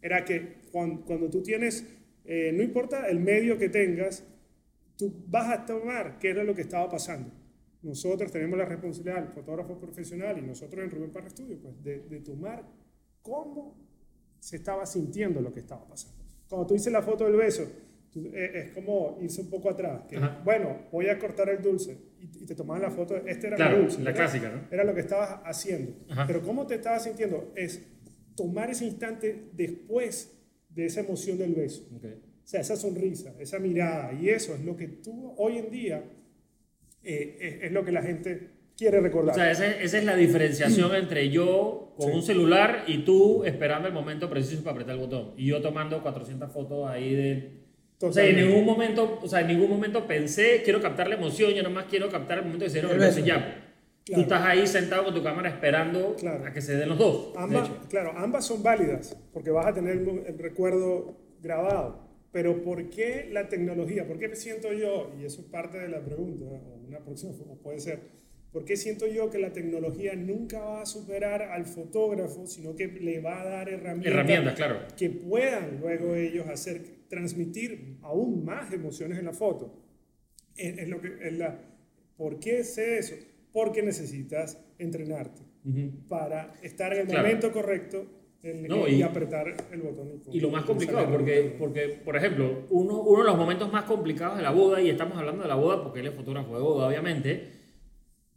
[0.00, 1.86] era que cuando, cuando tú tienes,
[2.24, 4.24] eh, no importa el medio que tengas,
[4.96, 7.30] tú vas a tomar qué era lo que estaba pasando.
[7.84, 12.00] Nosotros tenemos la responsabilidad, el fotógrafo profesional y nosotros en Rubén Parra Studio, pues de,
[12.00, 12.64] de tomar
[13.22, 13.76] cómo
[14.40, 16.24] se estaba sintiendo lo que estaba pasando.
[16.48, 17.66] Cuando tú dices la foto del beso,
[18.16, 20.02] eh, es como irse un poco atrás.
[20.08, 23.16] Que, bueno, voy a cortar el dulce y, te tomaban la foto.
[23.16, 24.02] Este era el dulce.
[24.02, 24.68] La clásica, ¿no?
[24.70, 25.92] Era lo que estabas haciendo.
[26.26, 27.82] Pero cómo te estabas sintiendo es
[28.36, 30.32] tomar ese instante después
[30.68, 31.88] de esa emoción del beso.
[31.92, 34.12] O sea, esa sonrisa, esa mirada.
[34.12, 36.04] Y eso es lo que tú hoy en día
[37.04, 39.32] eh, es, lo que la gente quiere recordar.
[39.32, 43.88] O sea, esa, esa es la diferenciación entre yo con un celular y tú esperando
[43.88, 45.32] el momento preciso para apretar el botón.
[45.36, 47.64] Y yo tomando 400 fotos ahí de
[48.00, 51.52] o sea, en ningún momento, o sea, en ningún momento pensé, quiero captar la emoción,
[51.52, 53.60] yo nada más quiero captar el momento de ser el ya.
[54.04, 56.14] Tú estás ahí sentado con tu cámara esperando
[56.44, 57.32] a que se den los dos.
[57.36, 62.03] Ambas, claro, ambas son válidas porque vas a tener el recuerdo grabado.
[62.34, 64.08] Pero ¿por qué la tecnología?
[64.08, 67.78] ¿Por qué siento yo, y eso es parte de la pregunta, o una próxima, puede
[67.78, 68.00] ser,
[68.50, 72.88] ¿por qué siento yo que la tecnología nunca va a superar al fotógrafo, sino que
[72.88, 74.80] le va a dar herramientas, herramientas claro.
[74.96, 79.72] que puedan luego ellos hacer transmitir aún más emociones en la foto.
[80.56, 81.56] Es, lo que, es la,
[82.16, 83.14] ¿Por qué sé eso?
[83.52, 85.42] Porque necesitas entrenarte
[86.08, 88.06] para estar en el momento correcto
[88.44, 90.22] y, apretar el botón.
[90.30, 94.36] Y, lo más complicado, porque, porque, por ejemplo, uno, uno de los momentos más complicados
[94.36, 96.88] de la boda, y estamos hablando de la boda porque él es fotógrafo de boda,
[96.88, 97.52] obviamente,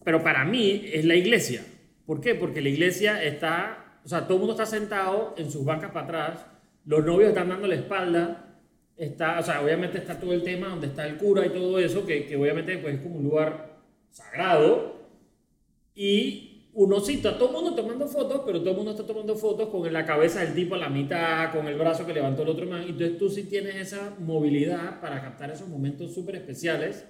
[0.04, 1.66] pero para mí es la iglesia.
[2.06, 2.36] ¿Por qué?
[2.36, 6.06] Porque la iglesia está, o sea, todo el mundo está sentado en sus bancas para
[6.06, 6.46] atrás,
[6.86, 8.56] los novios están dando la espalda,
[8.96, 12.06] está, o sea, obviamente está todo el tema donde está el cura y todo eso,
[12.06, 13.78] que, que obviamente pues, es como un lugar
[14.10, 14.96] sagrado.
[15.94, 16.47] Y
[16.78, 19.70] uno sí, está todo el mundo tomando fotos, pero todo el mundo está tomando fotos
[19.70, 22.68] con la cabeza del tipo a la mitad, con el brazo que levantó el otro
[22.68, 22.84] man.
[22.84, 27.04] Entonces tú sí tienes esa movilidad para captar esos momentos súper especiales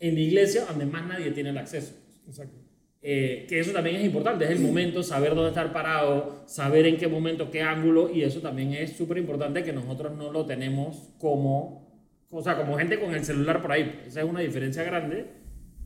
[0.00, 1.94] en la iglesia donde más nadie tiene el acceso.
[2.26, 2.58] Exacto.
[3.02, 6.96] Eh, que eso también es importante, es el momento, saber dónde estar parado, saber en
[6.96, 11.10] qué momento, qué ángulo, y eso también es súper importante que nosotros no lo tenemos
[11.18, 14.02] como, o sea, como gente con el celular por ahí.
[14.08, 15.43] Esa es una diferencia grande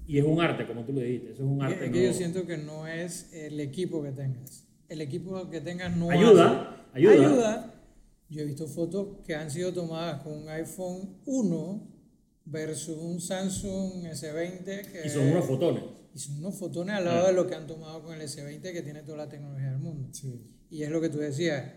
[0.08, 1.86] y es un arte, como tú lo dijiste, eso es un arte.
[1.86, 4.66] Es que yo siento que no es el equipo que tengas.
[4.88, 7.12] El equipo que tengas no ayuda, ayuda.
[7.12, 7.74] Ayuda.
[8.30, 11.94] Yo he visto fotos que han sido tomadas con un iPhone 1
[12.46, 15.02] versus un Samsung S20 que...
[15.06, 15.82] Y son unos fotones
[16.14, 18.82] y son unos fotones al lado de lo que han tomado con el S20 que
[18.82, 20.08] tiene toda la tecnología del mundo.
[20.70, 21.72] Y es lo que tú decías.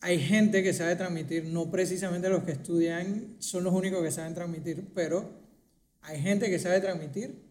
[0.00, 4.34] Hay gente que sabe transmitir, no precisamente los que estudian son los únicos que saben
[4.34, 5.37] transmitir, pero
[6.08, 7.42] hay gente que sabe transmitir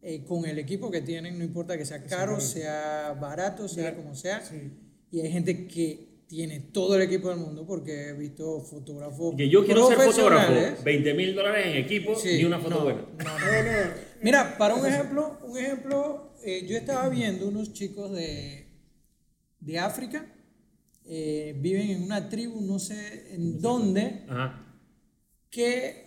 [0.00, 4.14] eh, con el equipo que tienen, no importa que sea caro, sea barato, sea como
[4.14, 4.42] sea.
[5.10, 9.34] Y hay gente que tiene todo el equipo del mundo porque he visto fotógrafos.
[9.36, 13.04] Que yo quiero ser fotógrafo, 20 mil dólares en equipo y una foto buena.
[14.22, 18.66] Mira, para un ejemplo, un ejemplo eh, yo estaba viendo unos chicos de,
[19.60, 20.26] de África,
[21.04, 24.24] eh, viven en una tribu, no sé en dónde,
[25.50, 26.03] que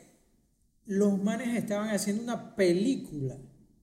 [0.88, 3.38] los manes estaban haciendo una película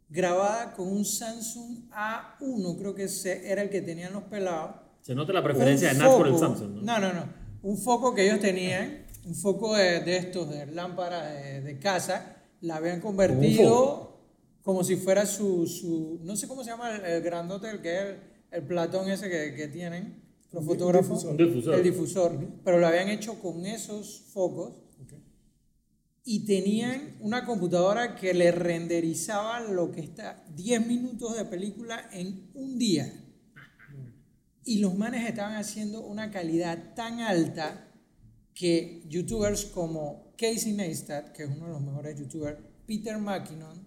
[0.08, 5.14] grabada con un Samsung A1, creo que ese era el que tenían los pelados se
[5.14, 6.80] nota la preferencia de Nat por el Samsung, ¿no?
[6.80, 7.28] No, no, no.
[7.60, 13.02] Un foco que ellos tenían, un foco de, estos, de lámpara de, casa, la habían
[13.02, 14.16] convertido
[14.62, 18.16] como si fuera su, su, no sé cómo se llama el, grandote, el que es
[18.50, 21.22] el, platón ese que, que tienen los fotógrafos.
[21.24, 21.74] El difusor.
[21.74, 22.38] El difusor.
[22.64, 24.72] Pero lo habían hecho con esos focos.
[26.24, 32.50] Y tenían una computadora que le renderizaba lo que está 10 minutos de película en
[32.54, 33.12] un día.
[34.64, 37.92] Y los manes estaban haciendo una calidad tan alta
[38.54, 43.84] que youtubers como Casey Neistat, que es uno de los mejores youtubers, Peter McKinnon,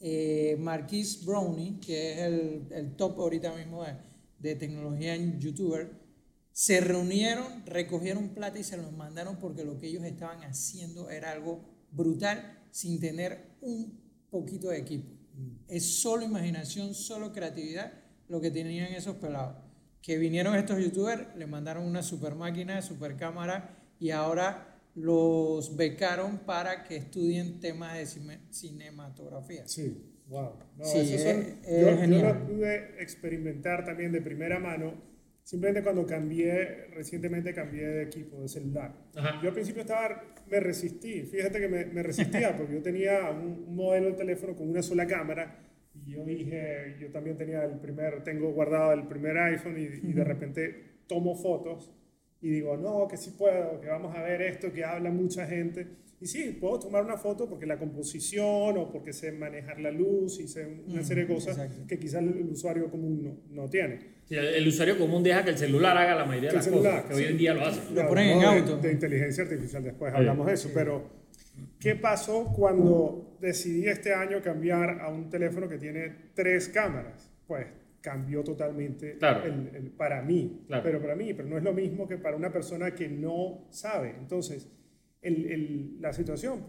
[0.00, 3.94] eh, Marquis Brownie, que es el, el top ahorita mismo de,
[4.38, 5.90] de, tecnología en youtuber,
[6.50, 11.30] se reunieron, recogieron plata y se los mandaron porque lo que ellos estaban haciendo era
[11.30, 14.00] algo brutal sin tener un
[14.30, 15.12] poquito de equipo.
[15.68, 17.92] Es solo imaginación, solo creatividad
[18.28, 19.56] lo que tenían esos pelados
[20.02, 26.38] que vinieron estos youtubers, le mandaron una super máquina, super cámara y ahora los becaron
[26.38, 28.06] para que estudien temas de
[28.50, 29.66] cinematografía.
[29.66, 30.54] Sí, wow.
[30.82, 35.12] sí, yo, yo, lo pude experimentar también de primera mano
[35.44, 38.94] Simplemente cuando cambié, recientemente cambié de equipo, de celular.
[39.16, 39.40] Ajá.
[39.42, 40.22] Yo al principio estaba,
[40.52, 44.54] me resistí, fíjate que me, me resistía porque yo tenía un, un modelo de teléfono
[44.54, 45.58] con una sola cámara
[45.94, 50.12] y yo dije, yo también tenía el primer, tengo guardado el primer iPhone y, y
[50.12, 51.90] de repente tomo fotos
[52.42, 55.86] y digo, no, que sí puedo, que vamos a ver esto, que habla mucha gente.
[56.22, 60.38] Y sí, puedo tomar una foto porque la composición o porque sé manejar la luz
[60.38, 61.84] y sé una serie de cosas exacto.
[61.88, 63.98] que quizás el, usuario común no, no tiene.
[64.26, 66.72] Sí, el, el usuario común deja que el celular haga la mayoría de las el
[66.74, 67.30] celular, cosas, que hoy sí.
[67.32, 67.92] en día lo hace.
[67.92, 68.76] Lo ponen en de- auto.
[68.76, 70.16] De, inteligencia artificial, después Sí.
[70.18, 70.70] hablamos de eso.
[70.72, 71.10] Pero,
[71.80, 77.28] ¿qué pasó cuando decidí este año cambiar a un teléfono que tiene tres cámaras?
[77.48, 77.66] Pues
[78.00, 79.44] cambió totalmente Claro.
[79.44, 80.62] el- el- para mí.
[80.68, 80.84] Claro.
[80.84, 84.14] Pero para mí, pero no es lo mismo que para una persona que no sabe.
[84.20, 84.68] Entonces,
[85.22, 86.60] el- el- la situación.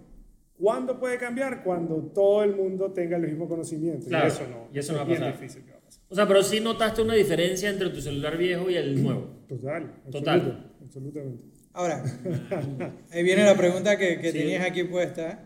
[0.58, 1.63] ¿Cuándo puede cambiar?
[1.63, 4.08] Cuando todo el mundo tenga el mismo conocimiento.
[4.08, 5.34] Claro, Y eso no, y eso no es va a pasar.
[5.39, 6.04] difícil que va a pasar.
[6.10, 9.28] O sea, pero sí notaste una diferencia entre tu celular viejo y el nuevo.
[9.48, 10.02] Total.
[10.12, 10.39] Total.
[10.39, 11.44] absoluto, Absolutamente.
[11.74, 12.04] Ahora,
[13.12, 14.38] ahí viene la pregunta que, que Sí.
[14.38, 15.44] tenías aquí puesta.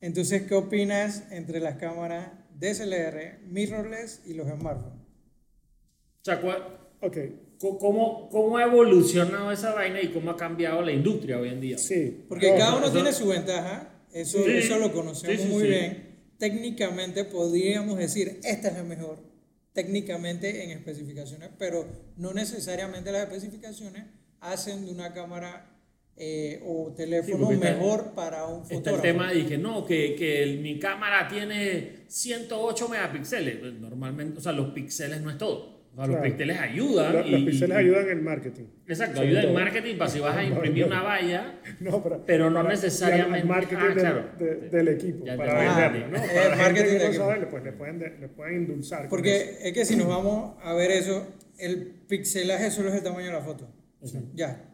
[0.00, 4.98] Entonces, ¿qué opinas entre las cámaras DSLR, mirrorless y los smartphones?
[4.98, 7.16] O sea, ¿cuál- Ok.
[7.78, 11.78] ¿Cómo, ¿cómo ha evolucionado esa vaina y cómo ha cambiado la industria hoy en día?
[11.78, 12.24] Sí.
[12.28, 14.50] Porque No, cada uno eso- tiene su ventaja, eso, Sí.
[14.50, 15.68] eso lo conocemos Sí, sí, muy sí.
[15.68, 16.12] bien.
[16.38, 19.18] Técnicamente podríamos decir, esta es la mejor,
[19.72, 24.04] técnicamente en especificaciones, pero no necesariamente las especificaciones
[24.40, 25.68] hacen de una cámara
[26.16, 29.02] eh, o teléfono está- mejor para un Está el fotógrafo.
[29.02, 33.56] tema de que no, que, que el- mi cámara tiene 108 megapíxeles.
[33.56, 35.81] Pues, Normalmente, o sea, los píxeles no es todo.
[35.92, 36.22] O sea, los Claro.
[36.22, 37.12] píxeles ayudan.
[37.12, 38.64] Los, y, los píxeles y- ayudan en el marketing.
[38.86, 41.54] Exacto, Sobre ayuda en marketing para si vas a imprimir una valla.
[41.80, 44.24] No, pero, Pero no para- necesariamente- al marketing ah, del, claro.
[44.38, 46.24] de- del equipo, Ya para te- Ah, venderlo, ¿no?
[46.24, 47.12] el Para gente marketing del equipo.
[47.26, 49.08] sabe, pues le pueden, de- le pueden endulzar.
[49.10, 51.26] Porque es que si nos vamos a ver eso,
[51.58, 53.68] el pixelaje solo es el tamaño de la foto.
[54.34, 54.64] Ya.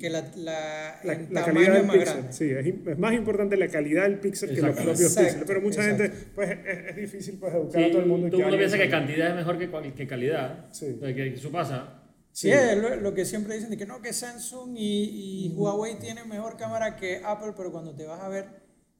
[0.00, 2.32] Que la, la, la, la calidad es del más píxel, grande.
[2.32, 4.82] sí, es, es más importante la calidad del píxel que los Exacto.
[4.90, 5.46] propios Exacto, píxeles.
[5.46, 6.02] Pero mucha exacto.
[6.02, 8.28] gente, pues es, es difícil pues, educar Sí, a todo el mundo.
[8.28, 10.66] todo el mundo piensa que cantidad es mejor que, que calidad.
[10.72, 10.86] Sí.
[10.96, 12.02] O sea, que eso pasa.
[12.32, 15.98] Sí, es lo, lo que siempre dicen de que no, que Samsung y, y Huawei
[16.00, 18.46] tienen mejor cámara que Apple, pero cuando te vas a ver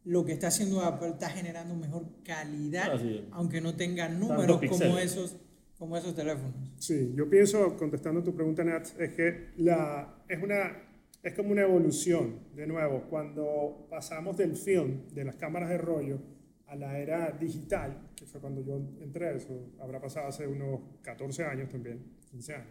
[0.04, 2.92] lo que está haciendo Apple, está generando mejor calidad,
[3.32, 5.36] aunque no tenga números como esos,
[5.76, 6.54] como esos teléfonos.
[6.78, 10.76] Sí, yo pienso, contestando tu pregunta, Nat, es que la, es, una,
[11.22, 16.18] es como una evolución, de nuevo, cuando pasamos del film, de las cámaras de rollo,
[16.66, 21.44] a la era digital, que fue cuando yo entré, eso habrá pasado hace unos 14
[21.44, 22.68] años también, 15 años.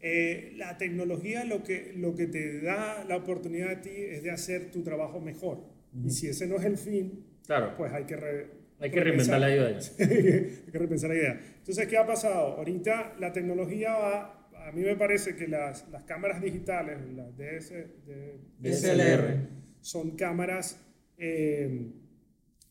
[0.00, 4.30] Eh, la tecnología lo que, lo que te da la oportunidad a ti es de
[4.32, 5.60] hacer tu trabajo mejor.
[6.04, 7.74] Y si ese no es el fin, Claro.
[7.76, 8.46] pues hay que, re-
[8.80, 9.66] Hay que reinventar la idea.
[9.98, 11.40] hay que repensar la idea.
[11.58, 12.56] Entonces, ¿qué ha pasado?
[12.56, 17.70] Ahorita la tecnología va, a mí me parece que las, las cámaras digitales, las DS,
[18.06, 19.48] de- DSLR.
[19.80, 20.78] son cámaras
[21.18, 21.90] eh,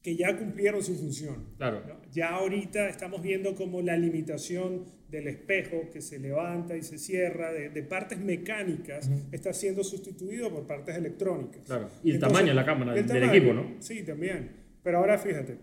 [0.02, 1.54] que ya cumplieron su función.
[1.58, 1.82] Claro.
[1.88, 2.02] ¿no?
[2.12, 7.52] Ya ahorita estamos viendo como la limitación del espejo que se levanta y se cierra,
[7.52, 11.66] de, de partes mecánicas, está siendo sustituido por partes electrónicas.
[11.66, 11.90] Claro.
[12.04, 13.76] Y el tamaño de la cámara, el del tamaño, equipo, ¿no?
[13.80, 14.52] Sí, también.
[14.82, 15.58] Pero ahora fíjate,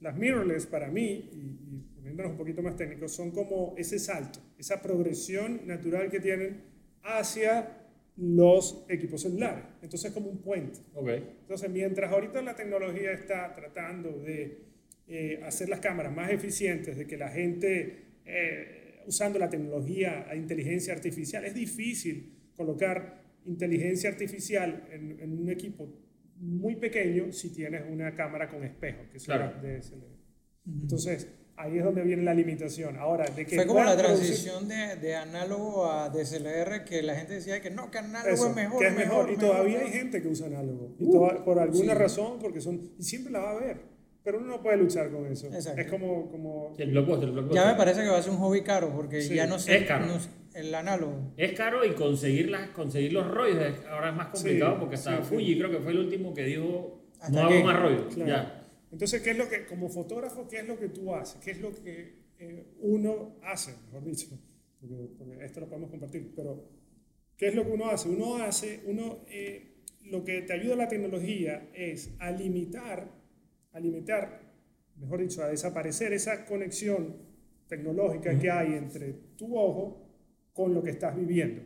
[0.00, 4.38] las mirrorless para mí, y, y poniéndonos un poquito más técnicos, son como ese salto,
[4.58, 6.62] esa progresión natural que tienen
[7.02, 7.76] hacia
[8.16, 9.64] los equipos celulares.
[9.82, 10.80] Entonces es como un puente.
[10.94, 11.08] Ok.
[11.42, 14.58] Entonces, mientras ahorita la tecnología está tratando de
[15.08, 20.36] eh, hacer las cámaras más eficientes, de que la gente, eh, usando la tecnología a
[20.36, 25.88] inteligencia artificial, es difícil colocar inteligencia artificial en, en un equipo
[26.36, 29.58] muy pequeño si tienes una cámara con espejo, que es Claro.
[29.58, 30.20] una DSLR.
[30.82, 31.28] Entonces,
[31.62, 32.96] ahí es donde viene la limitación.
[32.98, 37.34] Ahora, de que Fue como la transición de, de análogo a DSLR que la gente
[37.34, 38.78] decía que no, que análogo Eso, es mejor.
[38.80, 39.86] que es mejor, y mejor, todavía mejor.
[39.92, 41.98] hay gente que usa análogo y Uh, toda- por alguna sí.
[41.98, 43.76] razón porque son y siempre la va a ver
[44.22, 45.80] pero uno no puede luchar con eso Exacto.
[45.80, 47.62] es como como El blockbuster, el blockbuster.
[47.64, 49.78] Ya me parece que va a ser un hobby caro porque Sí, ya no sé
[49.78, 50.06] es caro.
[50.06, 51.32] no sé, el análogo.
[51.38, 53.58] Es caro y conseguir, las, conseguir los rollos
[53.90, 55.28] ahora es más complicado Sí, porque hasta sí, sí.
[55.34, 58.14] Fuji creo que fue el último que dijo Hasta no hago más rollos.
[58.14, 58.30] Claro.
[58.30, 58.59] Ya.
[58.90, 61.60] Entonces qué es lo que como fotógrafo qué es lo que tú haces qué es
[61.60, 64.26] lo que eh, uno hace mejor dicho
[64.80, 66.68] porque, porque esto lo podemos compartir pero
[67.36, 70.88] qué es lo que uno hace uno hace uno eh, lo que te ayuda la
[70.88, 73.08] tecnología es a limitar
[73.72, 74.50] a limitar
[74.96, 77.16] mejor dicho a desaparecer esa conexión
[77.70, 80.06] tecnológica que hay entre tu ojo
[80.52, 81.62] con lo que estás viviendo.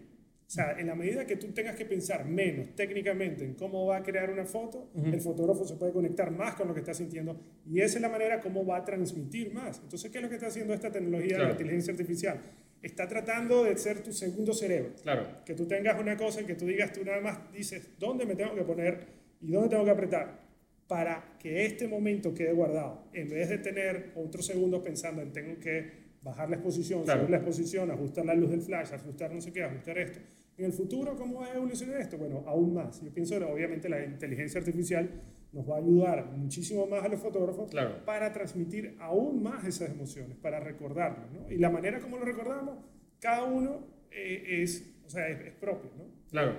[0.55, 3.97] O sea, en la medida que tú tengas que pensar menos técnicamente en cómo va
[3.97, 7.41] a crear una foto, el fotógrafo se puede conectar más con lo que está sintiendo
[7.69, 9.81] y esa es la manera como va a transmitir más.
[9.83, 11.45] Entonces, ¿qué es lo que está haciendo esta tecnología de Claro.
[11.47, 12.41] la inteligencia artificial?
[12.83, 14.93] está tratando de ser tu segundo cerebro.
[15.03, 15.27] Claro.
[15.45, 18.37] Que tú tengas una cosa en que tú digas, tú nada más dices, ¿dónde me
[18.37, 19.07] tengo que poner
[19.41, 20.41] y dónde tengo que apretar?
[20.87, 23.09] Para que este momento quede guardado.
[23.15, 27.21] En vez de tener otros segundos pensando en tengo que bajar la exposición, Claro.
[27.21, 30.21] subir la exposición, ajustar la luz del flash, ajustar no sé qué, ajustar esto.
[30.57, 32.17] En el futuro, ¿cómo va a evolucionar esto?
[32.17, 33.03] Bueno, aún más.
[33.03, 35.11] Yo pienso que obviamente la inteligencia artificial
[35.53, 38.05] nos va a ayudar muchísimo más a los fotógrafos Claro.
[38.05, 41.31] para transmitir aún más esas emociones, para recordarlas.
[41.33, 41.51] ¿no?
[41.51, 42.79] Y la manera como lo recordamos,
[43.21, 45.91] cada uno eh, es, o sea, es, es propio.
[45.97, 46.05] ¿no?
[46.31, 46.55] Claro.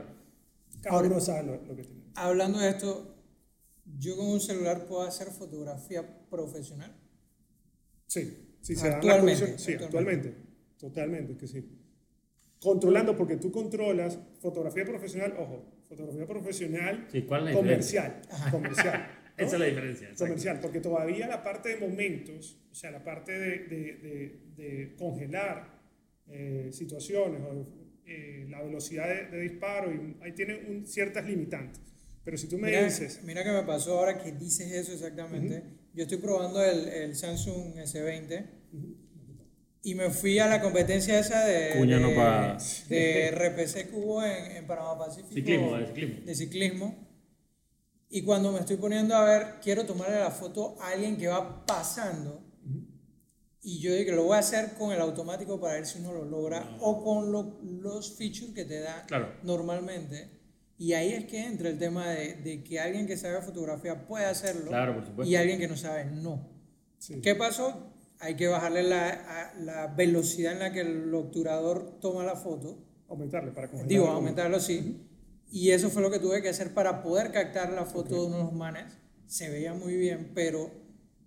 [0.82, 2.04] Cada Ahora- uno sabe lo, lo que tiene.
[2.16, 3.16] Hablando de esto,
[3.98, 6.94] yo con un celular puedo hacer fotografía profesional.
[8.08, 10.28] Sí, sí, se dan las Actualmente, condiciones- Sí, actualmente.
[10.30, 10.46] actualmente.
[10.78, 11.75] Totalmente, que sí.
[12.62, 18.22] Controlando, porque tú controlas fotografía profesional, ojo, fotografía profesional Sí, ¿cuál es la comercial.
[18.52, 19.08] Comercial.
[19.10, 19.26] ¿no?
[19.44, 20.08] Esa es la diferencia.
[20.08, 20.24] exacto.
[20.26, 24.96] comercial, porque todavía la parte de momentos, o sea, la parte de, de- de- de
[24.98, 25.76] congelar
[26.28, 27.68] eh, situaciones o
[28.06, 31.82] eh, la velocidad de, de disparo, y ahí tiene un- ciertas limitantes.
[32.24, 35.64] Pero si tú me Mira, dices, mira que me pasó ahora que dices eso exactamente.
[35.94, 38.46] Yo estoy probando el, el Samsung S20
[39.86, 44.24] y me fui a la competencia esa de, Cuña no de, de RPC que hubo
[44.24, 45.34] en, en Panamá Pacífico.
[45.34, 46.26] Ciclismo, de ciclismo.
[46.26, 47.08] de ciclismo.
[48.10, 51.66] Y cuando me estoy poniendo a ver, quiero tomarle la foto a alguien que va
[51.66, 52.42] pasando.
[53.62, 56.14] Y yo digo que lo voy a hacer con el automático para ver si uno
[56.14, 59.34] lo logra o con lo- los features que te da Claro.
[59.44, 60.30] normalmente.
[60.78, 64.26] Y ahí es que entra el tema de, de que alguien que sabe fotografía puede
[64.26, 65.32] hacerlo Claro, por supuesto.
[65.32, 66.48] y alguien que no sabe no.
[67.00, 67.92] sí, ¿Qué pasó?
[68.20, 72.78] Hay que bajarle la, a- la velocidad en la que el obturador toma la foto.
[73.10, 73.88] aumentarle para congelar.
[73.90, 75.02] Digo, aumentarlo sí.
[75.52, 78.52] Y eso fue lo que tuve que hacer para poder captar la foto de unos
[78.54, 78.86] manes.
[79.28, 80.72] Se veía muy bien, pero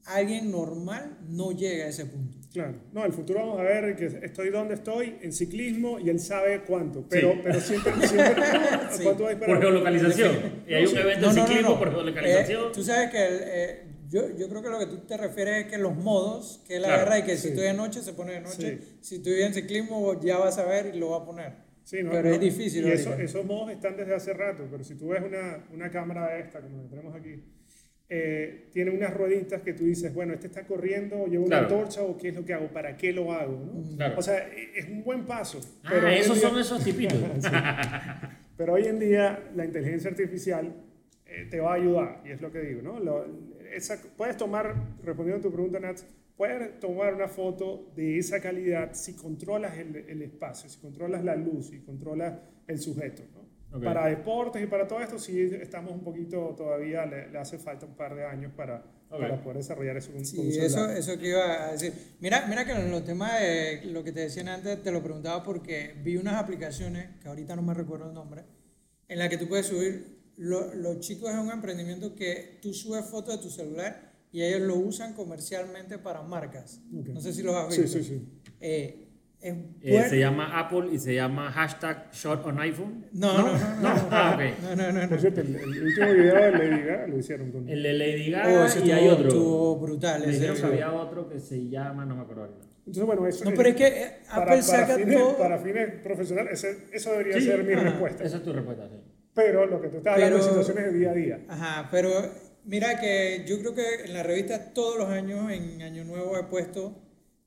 [0.05, 2.37] alguien normal no llega a ese punto.
[2.53, 6.19] Claro, no, el futuro vamos a ver que estoy donde estoy en ciclismo y él
[6.19, 7.41] sabe cuánto, pero, Sí.
[7.45, 8.43] pero siempre, siempre
[8.91, 9.03] Sí.
[9.05, 9.55] cuánto va a disparar.
[9.57, 10.37] Por geolocalización.
[10.67, 12.63] Y hay un evento de ciclismo por geolocalización.
[12.65, 15.65] Eh, tú sabes que el, eh, yo, yo creo que lo que tú te refieres
[15.67, 17.49] es que los modos, que es la Claro, guerra y que si sí.
[17.49, 18.99] estoy de noche se pone de noche, Sí.
[19.01, 21.53] si estoy en ciclismo ya vas a ver y lo va a poner.
[21.85, 22.87] Sí, no, pero no, es difícil.
[22.87, 26.35] Y eso- esos modos están desde hace rato, pero si tú ves una, una cámara
[26.35, 27.43] de esta, como la tenemos aquí,
[28.11, 31.67] eh, tiene unas rueditas que tú dices, bueno, este está corriendo, llevo Claro.
[31.67, 33.97] una antorcha o qué es lo que hago, para qué lo hago, ¿no?
[33.97, 34.15] Claro.
[34.19, 35.61] O sea, e- es un buen paso.
[35.85, 37.19] Ah, en esos día- son esos tipitos.
[38.57, 40.73] Pero hoy en día la inteligencia artificial
[41.27, 42.99] eh, te va a ayudar, y es lo que digo, ¿no?
[42.99, 43.27] Lo-
[43.75, 46.05] esa- puedes tomar, respondiendo a tu pregunta, Nats,
[46.37, 51.35] puedes tomar una foto de esa calidad si controlas el, el espacio, si controlas la
[51.37, 52.35] luz y controlas
[52.67, 53.49] el sujeto, ¿no?
[53.77, 53.85] Ok.
[53.85, 57.85] Para deportes y para todo esto sí estamos un poquito todavía, le, le hace falta
[57.85, 58.77] un par de años para,
[59.11, 59.21] Ok.
[59.21, 60.97] para poder desarrollar eso con, con Sí, eso, celular.
[60.97, 61.93] eso que iba a decir.
[62.21, 65.43] Mira, mira que en los temas de lo que te decían antes, te lo preguntaba
[65.43, 68.45] porque vi unas aplicaciones, que ahorita no me recuerdo el nombre,
[69.07, 73.05] en la que tú puedes subir, lo- los chicos es un emprendimiento que tú subes
[73.05, 76.81] fotos de tu celular y ellos lo usan comercialmente para marcas.
[76.97, 77.09] Ok.
[77.09, 77.99] No sé si los has Sí, visto.
[77.99, 78.29] sí, sí.
[78.61, 79.05] Eh,
[79.41, 83.07] es Eh, bueno- se llama Apple y se llama hashtag shot on iPhone.
[83.13, 85.09] No, no, no, no, no, No, ah, no, no, no, no.
[85.09, 87.69] Por cierto, el, el último video de Lady Gaga lo hicieron con...
[87.69, 89.29] El de Lady Oh, Gaga ese y hay otro.
[89.29, 90.21] estuvo brutal.
[90.21, 92.67] Me ese dijeron que había otro que se llama, no me acuerdo ahorita.
[92.81, 95.37] Entonces, bueno, eso No, pero es que eh, para, Apple para saca fines, todo.
[95.39, 97.83] para fines profesionales, ese- eso debería Sí, ser mi ajá.
[97.85, 98.25] respuesta.
[98.25, 98.97] Esa es tu respuesta, sí.
[99.39, 101.45] Pero lo que tú estás hablando de situaciones de día a día.
[101.49, 102.11] Ajá, pero
[102.65, 106.43] mira que yo creo que en la revista todos los años, en Año Nuevo, he
[106.45, 107.01] puesto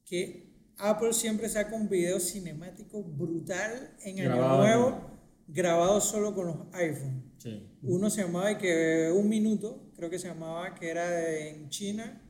[0.06, 4.58] que Apple siempre saca un video cinemático brutal en Año Grabado.
[4.64, 5.02] Nuevo,
[5.48, 7.34] grabado solo con los iPhone.
[7.38, 7.78] Sí.
[7.84, 11.70] Uno se llamaba de que un minuto, creo que se llamaba, que era de- en
[11.70, 12.22] China,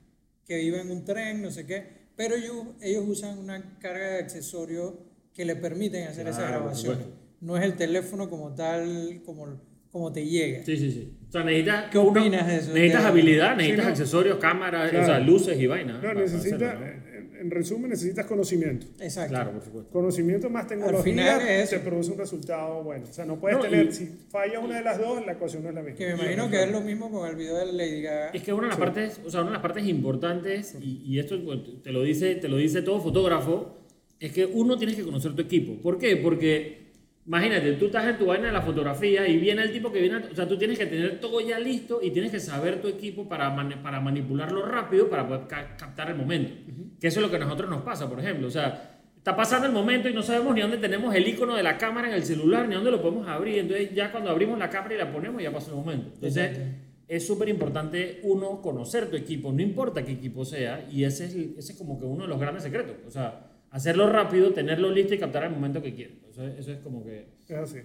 [0.43, 4.19] que iba en un tren, no sé qué, pero ellos, ellos usan una carga de
[4.19, 4.95] accesorios
[5.33, 7.05] que le permiten hacer esas Claro, por grabaciones.
[7.41, 9.59] No es el teléfono como tal, como,
[9.91, 10.63] como te llega.
[10.63, 11.17] Sí, sí, sí.
[11.27, 11.89] O sea, necesitas.
[11.91, 12.73] ¿Qué opinas de eso?
[12.73, 13.91] Necesitas De- habilidad, necesitas no.
[13.91, 15.03] accesorios, cámaras, Claro.
[15.03, 15.95] o sea, luces y vainas.
[15.95, 16.91] No, para- para necesita, hacerlo, ¿no?
[17.17, 18.85] en, en resumen, necesitas conocimiento.
[18.99, 19.29] Exacto.
[19.33, 19.91] Claro, por supuesto.
[19.91, 23.05] Conocimiento más tecnología final es te produce un resultado bueno.
[23.09, 25.63] O sea, no puedes No, tener, y- si falla una de las dos, la ecuación
[25.63, 25.97] no es la misma.
[25.97, 28.29] Que me imagino que es lo mismo con el video de Lady Gaga.
[28.29, 31.17] Es que una de las partes, o sea, una de las partes importantes, y, y
[31.17, 31.39] esto
[31.83, 33.77] te lo, dice, te lo dice todo fotógrafo,
[34.19, 35.81] es que uno tienes que conocer tu equipo.
[35.81, 36.17] ¿Por qué?
[36.17, 36.80] Porque,
[37.25, 40.17] imagínate, tú estás en tu vaina de la fotografía y viene el tipo que viene,
[40.31, 43.27] o sea, tú tienes que tener todo ya listo y tienes que saber tu equipo
[43.29, 46.51] para, mani- para manipularlo rápido para poder ca- captar el momento.
[46.99, 48.47] Que eso es lo que a nosotros nos pasa, por ejemplo.
[48.47, 51.63] O sea, está pasando el momento y no sabemos ni dónde tenemos el icono de
[51.63, 53.59] la cámara en el celular, ni dónde lo podemos abrir.
[53.59, 56.11] Entonces, ya cuando abrimos la cámara y la ponemos, ya pasó el momento.
[56.15, 56.75] Entonces, Exacto.
[57.07, 61.35] es súper importante uno conocer tu equipo, no importa qué equipo sea, y ese es,
[61.35, 62.95] ese es como que uno de los grandes secretos.
[63.07, 66.17] O sea, hacerlo rápido, tenerlo listo y captar al momento que quieres.
[66.29, 67.25] Eso, es- eso es como que...
[67.47, 67.79] Es así.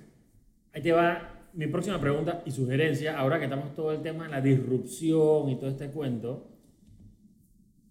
[0.73, 4.31] Ahí te va mi próxima pregunta y sugerencia, ahora que estamos todo el tema de
[4.31, 6.51] la disrupción y todo este cuento.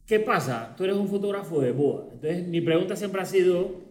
[0.05, 0.75] ¿Qué pasa?
[0.77, 2.05] Tú eres un fotógrafo de boda.
[2.13, 3.81] Entonces, mi pregunta siempre ha sido,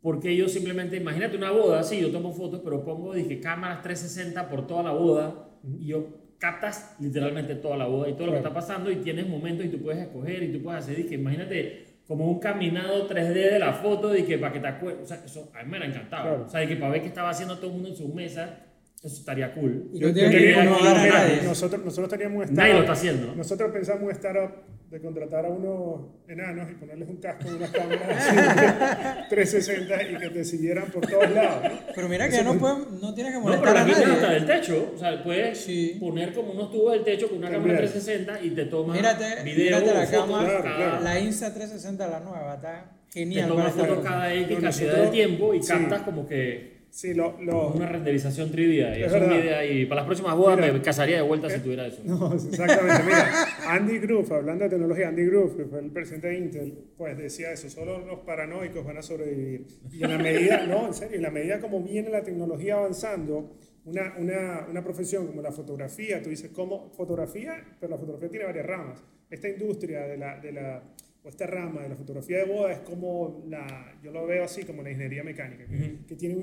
[0.00, 3.82] ¿por qué yo simplemente, imagínate una boda, sí, yo tomo fotos, pero pongo, dije, cámaras
[3.82, 5.48] 360 por toda la boda
[5.80, 6.06] y yo
[6.38, 9.70] captas literalmente toda la boda y todo lo que está pasando y tienes momentos y
[9.70, 13.72] tú puedes escoger y tú puedes hacer, dije, imagínate como un caminado 3D de la
[13.72, 16.22] foto, dije, para que te acuerdes, o sea, eso a mí me ha encantado.
[16.28, 16.44] Claro.
[16.46, 18.58] O sea, de que para ver qué estaba haciendo todo el mundo en su mesa,
[19.02, 19.90] eso estaría cool.
[19.94, 21.42] Y Yo- no que a mira, nadie.
[21.44, 23.26] Nosotros, nosotros teníamos un Nadie lo startup- está haciendo.
[23.28, 23.34] ¿no?
[23.36, 24.50] Nosotros pensamos un startup
[24.90, 28.36] de contratar a unos enanos y ponerles un casco y unas cámaras así,
[29.30, 31.62] 360 y que te siguieran por todos lados.
[31.64, 31.78] ¿no?
[31.94, 34.20] Pero mira que no, pueden, no tienes que No, pero molestar la a quitas hasta
[34.22, 34.34] nadie.
[34.34, 34.92] del techo.
[34.94, 35.96] O sea, puedes Sí.
[35.98, 37.76] poner como unos tubos del techo con una También.
[37.76, 41.00] cámara 360 y te toma Mírate, video mírate la cámara, Claro, cada, claro.
[41.04, 43.48] la Insta 360, la nueva, está te genial.
[43.48, 45.68] toma para esta fotos cada X cantidad de tiempo y sí.
[45.72, 48.72] captas como que Sí, lo, lo- una renderización 3D.
[48.98, 49.36] Y Es es verdad.
[49.36, 50.72] idea y para las próximas bodas Mira.
[50.72, 52.00] me casaría de vuelta si tuviera eso.
[52.04, 53.02] No, exactamente.
[53.04, 57.18] Mira, Andy Grove, hablando de tecnología, Andy Grove, que fue el presidente de Intel, pues
[57.18, 59.66] decía eso, solo los paranoicos van a sobrevivir.
[59.90, 63.56] Y en la medida, no, en serio, en la medida como viene la tecnología avanzando,
[63.86, 67.54] una, una, una profesión como la fotografía, tú dices, ¿cómo fotografía?
[67.80, 69.02] Pero la fotografía tiene varias ramas.
[69.28, 70.80] Esta industria de la, de la,
[71.24, 74.62] o esta rama de la fotografía de boda es como la, yo lo veo así
[74.62, 76.36] como la ingeniería mecánica, que, que tiene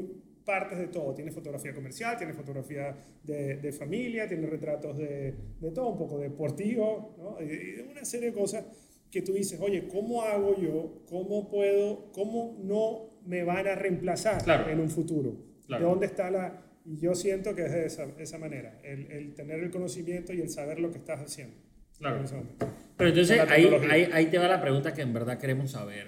[0.46, 1.14] partes de todo.
[1.14, 6.18] Tiene fotografía comercial, tiene fotografía de, de familia, tiene retratos de, de todo, un poco
[6.20, 7.38] deportivo, ¿no?
[7.46, 8.66] y, una serie de cosas
[9.10, 11.04] que tú dices, oye, ¿cómo hago yo?
[11.10, 12.12] ¿Cómo puedo?
[12.14, 14.70] ¿Cómo no me van a reemplazar Claro.
[14.70, 15.36] en un futuro?
[15.68, 15.84] Claro.
[15.84, 16.66] ¿De dónde está la...?
[16.84, 20.42] Y yo siento que es de esa, esa manera, el, el tener el conocimiento y
[20.42, 21.56] el saber lo que estás haciendo.
[22.00, 22.18] Claro.
[22.18, 22.68] en ese momento.
[22.98, 26.08] Pero entonces ahí, ahí, ahí te va la pregunta que en verdad queremos saber.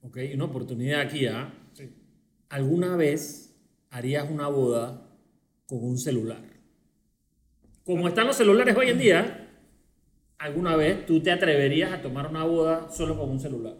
[0.00, 0.18] ¿Ok?
[0.34, 1.52] Una oportunidad aquí, ¿ah?
[1.74, 1.90] Sí.
[2.48, 3.43] ¿Alguna vez
[3.94, 5.08] harías una boda
[5.66, 6.42] con un celular?
[7.84, 9.50] Como están los celulares hoy en día,
[10.38, 13.76] ¿alguna vez tú te atreverías a tomar una boda solo con un celular?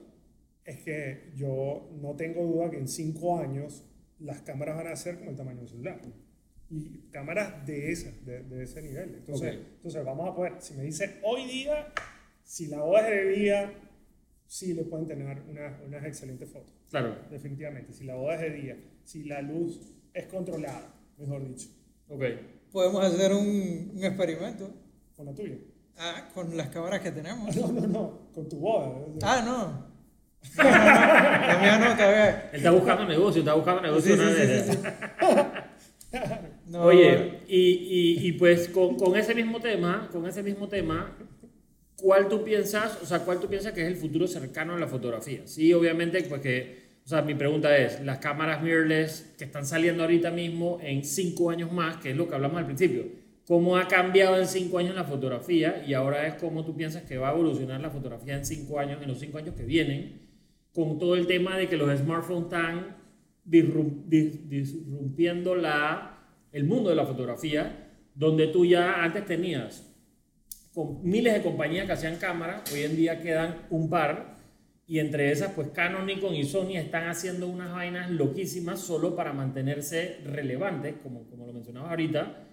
[0.65, 3.85] Es que yo no tengo duda que en cinco años
[4.21, 6.01] las cámaras van a ser como el tamaño de un celular.
[6.71, 9.15] Y cámaras de, esa, de, de ese nivel.
[9.17, 9.63] Entonces, Ok.
[9.77, 11.93] entonces vamos a poder, si me dice hoy día,
[12.43, 13.73] si la boda es de día,
[14.47, 16.73] sí le pueden tener una- unas excelentes fotos.
[16.89, 17.17] Claro.
[17.31, 17.93] Definitivamente.
[17.93, 19.81] Si la boda es de día, si la luz
[20.15, 21.69] es controlada, mejor dicho,
[22.09, 22.23] Ok.
[22.73, 24.71] Podemos hacer un, un experimento
[25.17, 25.57] con la tuya.
[25.99, 27.55] ah, con las cámaras que tenemos.
[27.57, 28.93] No, no, no, con tu boda.
[29.23, 29.95] Ah, no.
[30.57, 32.51] No, no, no, La mía no, todavía.
[32.53, 34.15] Él está buscando negocio, está buscando negocio.
[34.17, 34.67] Sí, una sí, vez.
[34.67, 34.89] sí, sí, sí.
[36.67, 41.17] No, Oye, y, y, y pues con, con ese mismo tema, con ese mismo tema,
[41.97, 44.87] ¿cuál tú piensas, o sea, cuál tú piensas que es el futuro cercano en la
[44.89, 45.47] fotografía?
[45.47, 50.03] Sí, obviamente, pues que, o sea, mi pregunta es, las cámaras mirrorless que están saliendo
[50.05, 53.05] ahorita mismo en cinco años más, que es lo que hablamos al principio,
[53.47, 55.85] ¿cómo ha cambiado en cinco años la fotografía?
[55.87, 59.03] Y ahora es cómo tú piensas que va a evolucionar la fotografía en cinco años,
[59.03, 60.23] en los cinco años que vienen,
[60.73, 62.97] con todo el tema de que los smartphones están
[63.47, 66.19] disrum- dis- disrumpiendo la,
[66.53, 69.91] el mundo de la fotografía, donde tú ya antes tenías
[70.73, 74.34] con miles de compañías que hacían cámaras, hoy en día quedan un par,
[74.87, 79.33] y entre esas, pues Canon, Nikon y Sony están haciendo unas vainas loquísimas solo para
[79.33, 82.45] mantenerse relevantes, como, como lo mencionabas ahorita.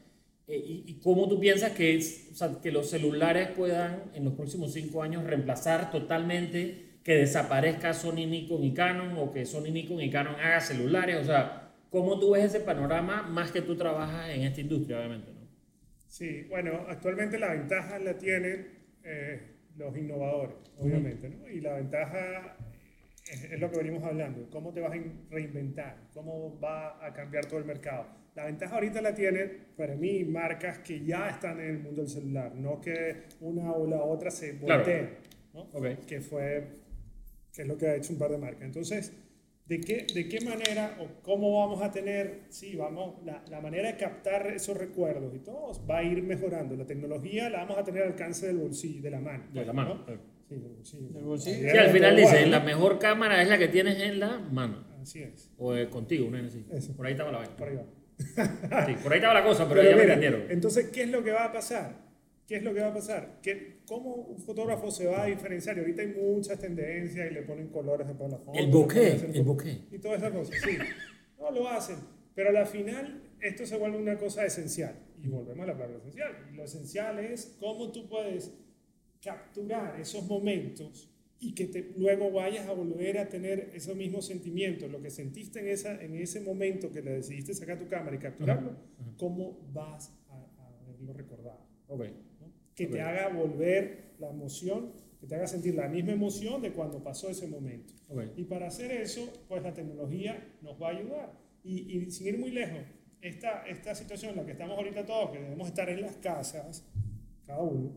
[0.48, 4.24] Eh, y, y cómo tú piensas que, es, o sea, que los celulares puedan en
[4.24, 9.72] los próximos cinco años reemplazar totalmente que desaparezca Sony, Nikon y Canon o que Sony,
[9.72, 11.18] Nikon y Canon haga celulares?
[11.18, 15.32] O sea, ¿cómo tú ves ese panorama más que tú trabajas en esta industria, obviamente?
[15.34, 15.42] ¿no?
[16.08, 18.68] Sí, bueno, actualmente la ventaja la tienen
[19.04, 19.42] eh,
[19.82, 21.48] los innovadores, obviamente, ¿no?
[21.50, 22.56] Y la ventaja
[23.32, 27.14] es, es lo que venimos hablando, cómo te vas a in- reinventar, cómo va a
[27.14, 28.06] cambiar todo el mercado.
[28.36, 32.10] La ventaja ahorita la tienen, para mí, marcas que ya están en el mundo del
[32.10, 34.84] celular, no que una o la otra se Claro.
[34.84, 35.10] volteen,
[35.54, 35.70] ¿no?
[36.08, 36.68] Que fue
[37.54, 38.62] que es lo que ha hecho un par de marcas.
[38.64, 39.12] Entonces,
[39.72, 43.88] ¿de qué, de qué manera o cómo vamos a tener, sí, vamos, la, la manera
[43.88, 46.76] de captar esos recuerdos y todo va a ir mejorando.
[46.76, 49.46] La tecnología la vamos a tener al alcance del bolsillo, de la mano.
[49.54, 50.04] De la mano.
[50.06, 50.14] ¿no?
[50.50, 51.08] Sí, del bolsillo.
[51.14, 51.72] Del bolsillo.
[51.72, 54.84] Sí, al final dice, la mejor cámara es la que tienes en la mano.
[55.02, 56.66] Así es, O eh, contigo, una así.
[56.70, 56.94] Eso.
[56.94, 57.56] Por ahí estaba la vaina.
[57.56, 57.86] por ahí va.
[58.88, 60.52] Sí, por ahí estaba la cosa, pero, Pero ya me mira, entendieron.
[60.52, 62.11] Entonces, ¿qué es lo que va a pasar?
[62.48, 63.40] ¿Qué es lo que va a pasar?
[63.42, 65.78] ¿Qué, ¿Cómo un fotógrafo se va a diferenciar?
[65.78, 68.52] Y ahorita hay muchas tendencias y le ponen colores la foto.
[68.54, 69.88] El bokeh, el bokeh.
[69.92, 70.78] Y todas esas cosas, sí.
[71.40, 71.98] No lo hacen.
[72.36, 74.96] Pero a la final, esto se vuelve una cosa esencial.
[75.24, 76.32] Y volvemos a la palabra esencial.
[76.54, 78.52] Lo esencial es cómo tú puedes
[79.22, 84.92] capturar esos momentos y que te, luego vayas a volver a tener esos mismos sentimientos,
[84.92, 88.20] lo que sentiste en, esa, en ese momento que le decidiste sacar tu cámara y
[88.20, 88.76] capturarlo,
[89.18, 91.66] ¿cómo vas a, a verlo recordado?
[91.88, 92.14] Okay.
[92.88, 97.04] Que te haga volver la emoción, que te haga sentir la misma emoción de cuando
[97.04, 97.94] pasó ese momento.
[98.36, 101.34] Y para hacer eso, pues la tecnología nos va a ayudar.
[101.64, 102.80] Y, y sin ir muy lejos,
[103.22, 106.86] esta, esta situación en la que estamos ahorita todos, que debemos estar en las casas,
[107.46, 107.92] cada uno,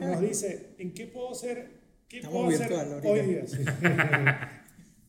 [0.00, 1.76] nos, dice, ¿en qué puedo hacer
[2.08, 3.44] ¿Qué puedo hacer hoy día?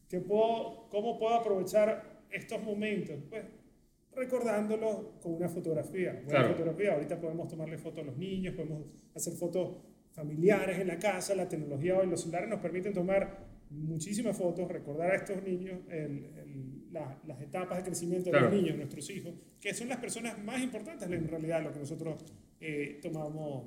[0.09, 3.15] ¿Qué puedo, ¿Cómo puedo aprovechar estos momentos?
[3.29, 3.43] Pues
[4.17, 6.21] recordándolos con una fotografía.
[6.27, 6.93] Una fotografía.
[6.93, 8.83] Ahorita podemos tomarle fotos a los niños, podemos
[9.15, 9.77] hacer fotos
[10.11, 11.35] familiares en la casa.
[11.35, 15.79] La tecnología hoy, los celulares nos permiten tomar muchísimas fotos, recordar a estos niños
[16.91, 21.09] las etapas de crecimiento de los niños, nuestros hijos, que son las personas más importantes
[21.09, 22.23] en realidad, lo que nosotros
[22.59, 23.65] eh, tomamos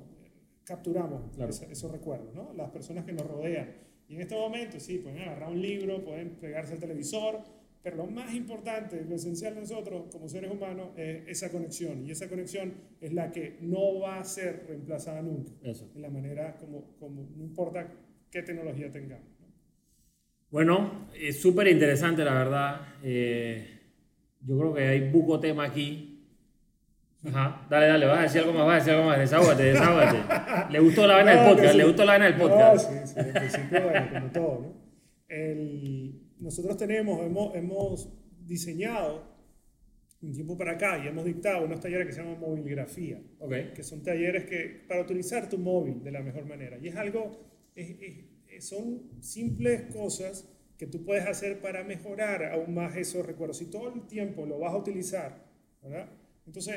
[0.63, 1.37] capturamos
[1.71, 2.53] esos, recuerdos, ¿no?
[2.53, 3.73] Las personas que nos rodean.
[4.07, 7.39] Y en este momento, sí, pueden agarrar un libro, pueden pegarse al televisor,
[7.83, 12.05] pero lo más importante, lo esencial de nosotros como seres humanos es esa conexión.
[12.05, 15.51] Y esa conexión es la que no va a ser reemplazada nunca.
[15.63, 15.91] Eso.
[15.95, 17.91] En la manera como, como no importa
[18.29, 19.27] qué tecnología tengamos.
[20.51, 22.81] Bueno, es súper interesante, la verdad.
[23.03, 23.79] Eh,
[24.41, 26.11] yo creo que hay buco tema aquí
[27.23, 30.71] Ajá, dale, dale, vas a decir algo más, vas a decir algo más, desahógate, desahógate.
[30.71, 32.89] Le gustó la vaina del podcast, le gustó la vaina del podcast.
[32.89, 34.73] sí, sí, en principio, bueno, como todo, ¿no?
[35.27, 38.09] El, nosotros tenemos, hemos, hemos
[38.45, 39.23] diseñado
[40.21, 43.71] un tiempo para acá y hemos dictado unos talleres que se llaman movilgrafía, okay.
[43.73, 46.77] que son talleres que, para utilizar tu móvil de la mejor manera.
[46.79, 47.39] Y es algo,
[47.75, 47.95] es,
[48.49, 53.57] es, son simples cosas que tú puedes hacer para mejorar aún más esos recuerdos.
[53.57, 55.45] Si todo el tiempo lo vas a utilizar,
[55.81, 56.09] ¿verdad?
[56.45, 56.75] Entonces,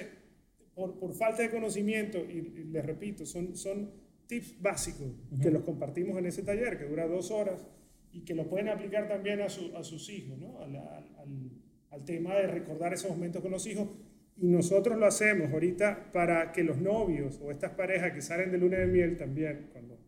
[0.74, 3.90] por, por falta de conocimiento, y, les repito, son, son
[4.26, 5.08] tips básicos
[5.40, 7.64] que los compartimos en ese taller que dura dos horas
[8.14, 10.60] y que lo pueden aplicar también a, su, a sus hijos, ¿no?
[10.60, 11.50] al, al,
[11.90, 13.88] al, tema de recordar esos momentos con los hijos.
[14.36, 18.58] Y nosotros lo hacemos ahorita para que los novios o estas parejas que salen de
[18.58, 19.98] luna de miel también, cuando,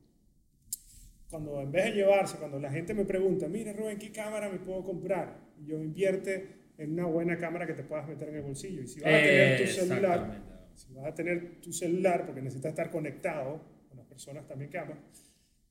[1.30, 4.58] cuando en vez de llevarse, cuando la gente me pregunta, mira Rubén, ¿qué cámara me
[4.58, 5.38] puedo comprar?
[5.60, 8.82] Y yo invierte en una buena cámara que te puedas meter en el bolsillo.
[8.82, 12.70] Y si vas a tener tu celular si vas a tener tu celular, porque necesitas
[12.70, 14.98] estar conectado con las personas también que amas,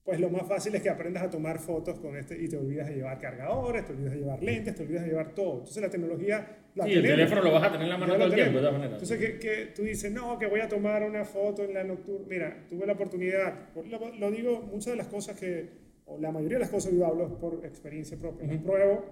[0.06, 2.88] pues lo más fácil es que aprendas a tomar fotos con este y te olvidas
[2.88, 5.54] de llevar cargadores, te olvidas de llevar lentes, te olvidas de llevar todo.
[5.54, 8.26] Entonces la tecnología la sí, el teléfono lo vas a tener en la mano todo
[8.26, 9.02] el tiempo, de todas maneras.
[9.02, 12.26] Entonces que, que, tú dices, no, que voy a tomar una foto en la nocturna.
[12.28, 15.70] Mira, tuve la oportunidad, lo, lo, digo, muchas de las cosas que,
[16.06, 18.48] o la mayoría de las cosas yo hablo por experiencia propia.
[18.48, 19.06] Uh pruebo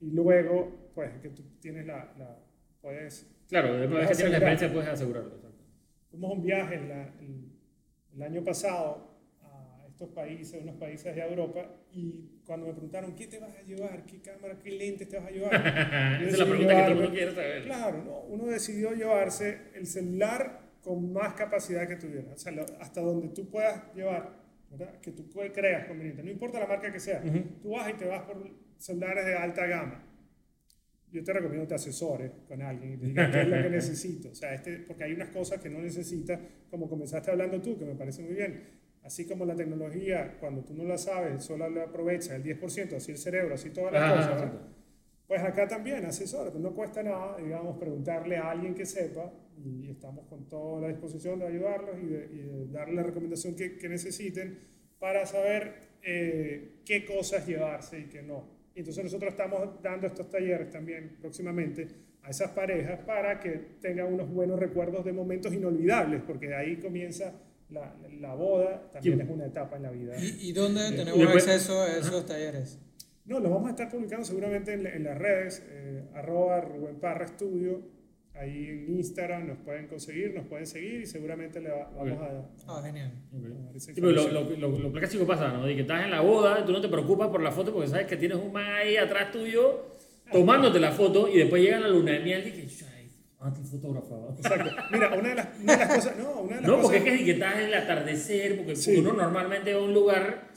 [0.00, 2.38] y luego, pues, que tú tienes la, la
[2.82, 5.30] puedes Claro, después de que tienes la experiencia puedes asegurarlo.
[6.10, 6.74] Fuimos un viaje
[8.14, 9.13] el, año pasado a
[9.94, 14.04] estos países, unos países de Europa, y cuando me preguntaron, ¿qué te vas a llevar?
[14.04, 15.54] ¿Qué cámara, qué lentes te vas a llevar?
[16.20, 17.62] Esa es la pregunta que todo el mundo quiere saber.
[17.64, 18.20] Claro, ¿no?
[18.22, 23.48] uno decidió llevarse el celular con más capacidad que tuviera, o sea, hasta donde tú
[23.48, 24.36] puedas llevar,
[24.70, 25.00] ¿verdad?
[25.00, 27.22] que tú creas conveniente, no importa la marca que sea,
[27.62, 30.04] tú vas y te vas por celulares de alta gama
[31.14, 33.70] yo te recomiendo que te asesores con alguien y te digas qué es lo que
[33.70, 34.30] necesito.
[34.30, 37.84] O sea, este, porque hay unas cosas que no necesitas, como comenzaste hablando tú, que
[37.84, 38.83] me parece muy bien.
[39.04, 43.12] Así como la tecnología, cuando tú no la sabes, solo la aprovechas el 10%, así
[43.12, 44.52] el cerebro, así todas las cosas.
[45.28, 49.30] Pues acá también, asesores, no cuesta nada, digamos, preguntarle a alguien que sepa
[49.62, 53.88] y estamos con toda la disposición de ayudarlos y de, darle la recomendación que, que
[53.90, 54.58] necesiten
[54.98, 58.48] para saber eh, qué cosas llevarse y qué no.
[58.74, 61.88] Y entonces nosotros estamos dando estos talleres también próximamente
[62.22, 63.50] a esas parejas para que
[63.82, 67.34] tengan unos buenos recuerdos de momentos inolvidables, porque ahí comienza
[67.70, 70.14] la, la boda, también es una etapa en la vida.
[70.18, 72.78] ¿Y, dónde tenemos acceso a esos talleres?
[73.24, 77.94] No, los vamos a estar publicando seguramente en, las redes, eh, arroba Rubén Parra Estudio,
[78.36, 82.82] Ahí en Instagram nos pueden conseguir, nos pueden seguir y seguramente le vamos a, Ah,
[82.84, 83.12] genial.
[83.96, 85.64] lo, lo, lo, clásico pasa, ¿no?
[85.64, 88.08] De que estás en la boda, tú no te preocupas por la foto porque sabes
[88.08, 89.94] que tienes un man ahí atrás tuyo
[90.32, 92.83] tomándote la foto y después llega la luna de miel y dices,
[93.44, 94.34] ay, ah, te fotógrafo.
[94.38, 94.70] Exacto.
[94.90, 97.04] Mira, una de las, una de las cosas, no, una de las no porque es
[97.04, 100.48] que, estás en el atardecer, porque uno normalmente va a un lugar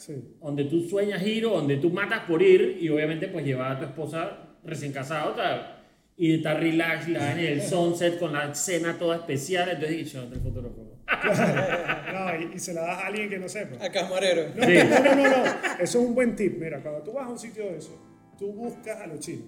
[0.41, 3.79] donde tú sueñas ir o donde tú matas por ir y obviamente pues llevar a
[3.79, 5.73] tu esposa recién casada, o sea,
[6.15, 10.25] y está relax, la en el sunset con la cena toda especial, entonces dije, yo
[10.25, 10.93] no fotógrafo.
[12.13, 13.83] no, y, se la das a alguien que no sepa.
[13.83, 14.49] A camarero.
[14.55, 15.45] No, no, no, no,
[15.79, 16.57] eso es un buen tip.
[16.59, 17.97] Mira, cuando tú vas a un sitio de eso,
[18.37, 19.47] tú buscas a los chinos.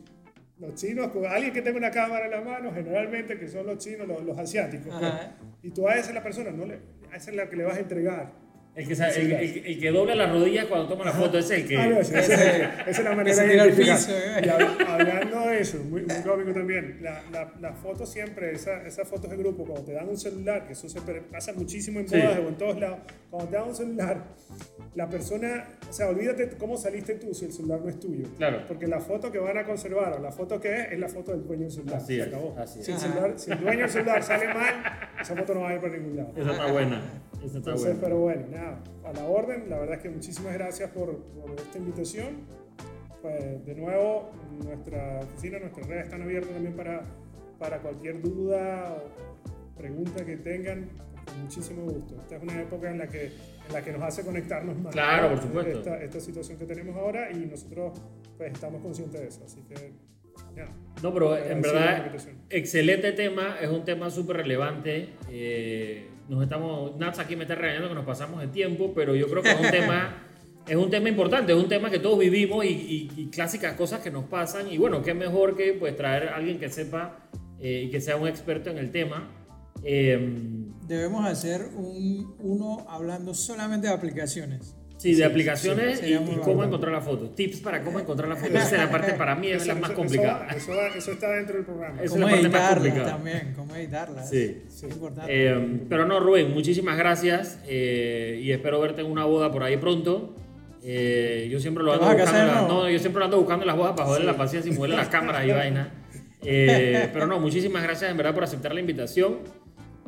[0.60, 4.08] Los chinos, alguien que tenga una cámara en la mano, generalmente que son los chinos,
[4.26, 4.94] los, asiáticos.
[5.00, 5.12] Pues.
[5.64, 6.80] y tú a esa es la persona, no le,
[7.12, 8.32] a esa es la que le vas a entregar
[8.76, 11.56] El que, sa- el, el- el que dobla las rodillas cuando toma la foto, ese
[11.56, 11.78] es el que...
[11.78, 13.98] Ah, no, esa, esa- esa es la manera de identificar.
[13.98, 14.42] piso, eh.
[14.44, 18.86] Y hab- hablando de eso, muy, muy cómico también, la, la, la foto siempre, esa-
[18.86, 22.08] esas fotos de grupo, cuando te dan un celular, que eso se pasa muchísimo en
[22.10, 22.18] Sí.
[22.18, 23.00] bodas o en todos lados,
[23.30, 24.24] cuando te dan un celular,
[24.96, 28.26] la persona, o sea, olvídate cómo saliste tú si el celular no es tuyo.
[28.38, 28.64] Claro.
[28.68, 31.32] Porque la foto que van a conservar o la foto que es, es la foto
[31.32, 31.98] del dueño del celular.
[31.98, 32.56] Así se es, acabó.
[32.58, 32.84] así.
[32.84, 34.74] Si, el celular- si el dueño del celular sale mal,
[35.22, 36.32] esa foto no va a ir para ningún lado.
[36.36, 36.98] Esa está buena.
[37.38, 38.00] Esa está Entonces, buena.
[38.02, 41.78] pero bueno, nada, a la orden, la verdad es que muchísimas gracias por, por esta
[41.78, 42.38] invitación.
[43.22, 44.32] Pues, de nuevo,
[44.64, 47.04] nuestra oficina, nuestras redes están abiertas también para,
[47.60, 50.90] para cualquier duda o pregunta que tengan,
[51.30, 52.16] con muchísimo gusto.
[52.22, 54.94] Esta es una época en la que, en la que nos hace conectarnos más.
[54.94, 55.78] Claro, por supuesto.
[55.80, 58.00] Esta, esta situación que tenemos ahora y nosotros
[58.38, 59.42] pues, estamos conscientes de eso.
[59.46, 59.94] Así que,
[60.56, 60.72] nada.
[61.04, 62.12] No, pero en verdad,
[62.50, 65.10] excelente tema, es un tema súper relevante.
[65.32, 69.28] eh, nos estamos, Nats aquí me está regañando que nos pasamos de tiempo, pero yo
[69.28, 70.28] creo que es un tema,
[70.68, 74.02] es un tema importante, es un tema que todos vivimos y, y- y clásicas cosas
[74.02, 74.72] que nos pasan.
[74.72, 77.18] Y bueno, qué mejor que pues traer a alguien que sepa
[77.60, 79.32] eh, y que sea un experto en el tema.
[79.84, 80.56] Eh,
[80.88, 84.76] Debemos hacer un, uno hablando solamente de aplicaciones.
[84.98, 87.30] sí, de aplicaciones sí, y, y cómo encontrar la foto.
[87.30, 88.52] Tips para cómo encontrar la foto.
[88.58, 90.48] Esa es la parte para mí es la más complicada.
[90.48, 91.96] Eso, eso eso está dentro del programa.
[92.02, 93.12] Esa es Cómo la parte más editarlas complicada.
[93.12, 94.30] también, cómo editarlas.
[94.32, 94.64] Sí.
[94.68, 95.32] Es importante.
[95.32, 99.78] Eh, pero no, Rubén, muchísimas gracias eh, y espero verte en una boda por ahí
[99.78, 100.34] pronto.
[100.82, 102.52] Eh, yo siempre lo ¿Te ando buscando.
[102.54, 102.68] nuevo?
[102.68, 104.96] no, yo siempre lo ando buscando en las bodas para joderle la paciencia y moverle
[104.98, 105.92] las cámaras y vaina.
[106.42, 109.40] Eh, pero no, muchísimas gracias en verdad por aceptar la invitación.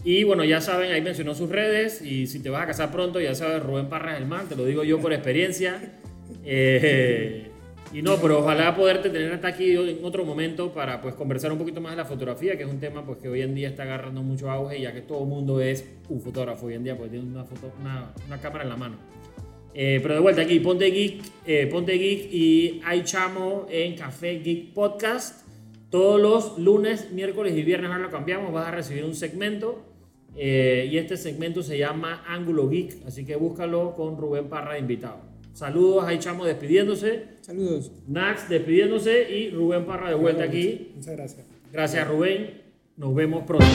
[0.03, 3.19] Y bueno, ya saben, ahí mencionó sus redes y si te vas a casar pronto,
[3.19, 5.97] ya sabes, Rubén Parras el man, te lo digo yo por experiencia.
[6.43, 7.51] Eh,
[7.93, 11.57] y no, pero ojalá poderte tener hasta aquí en otro momento para pues conversar un
[11.57, 13.83] poquito más de la fotografía, que es un tema pues que hoy en día está
[13.83, 17.11] agarrando mucho auge, ya que todo el mundo es un fotógrafo hoy en día, pues
[17.11, 18.95] tiene una, foto, una, una cámara en la mano.
[19.73, 24.39] Eh, pero de vuelta aquí, Ponte Geek, eh, Ponte Geek y Hay Chamo en Café
[24.39, 25.45] Geek Podcast.
[25.89, 29.90] Todos los lunes, miércoles y viernes ahora lo cambiamos, vas a recibir un segmento
[30.35, 35.19] eh, y este segmento se llama Ángulo Geek, así que búscalo con Rubén Parra invitado.
[35.53, 37.91] Saludos, Hay Chamo despidiéndose, Saludos.
[38.07, 40.91] Nax despidiéndose y Rubén Parra de vuelta aquí.
[40.95, 41.45] Muchas gracias.
[41.71, 42.61] Gracias Rubén,
[42.95, 43.65] nos vemos pronto.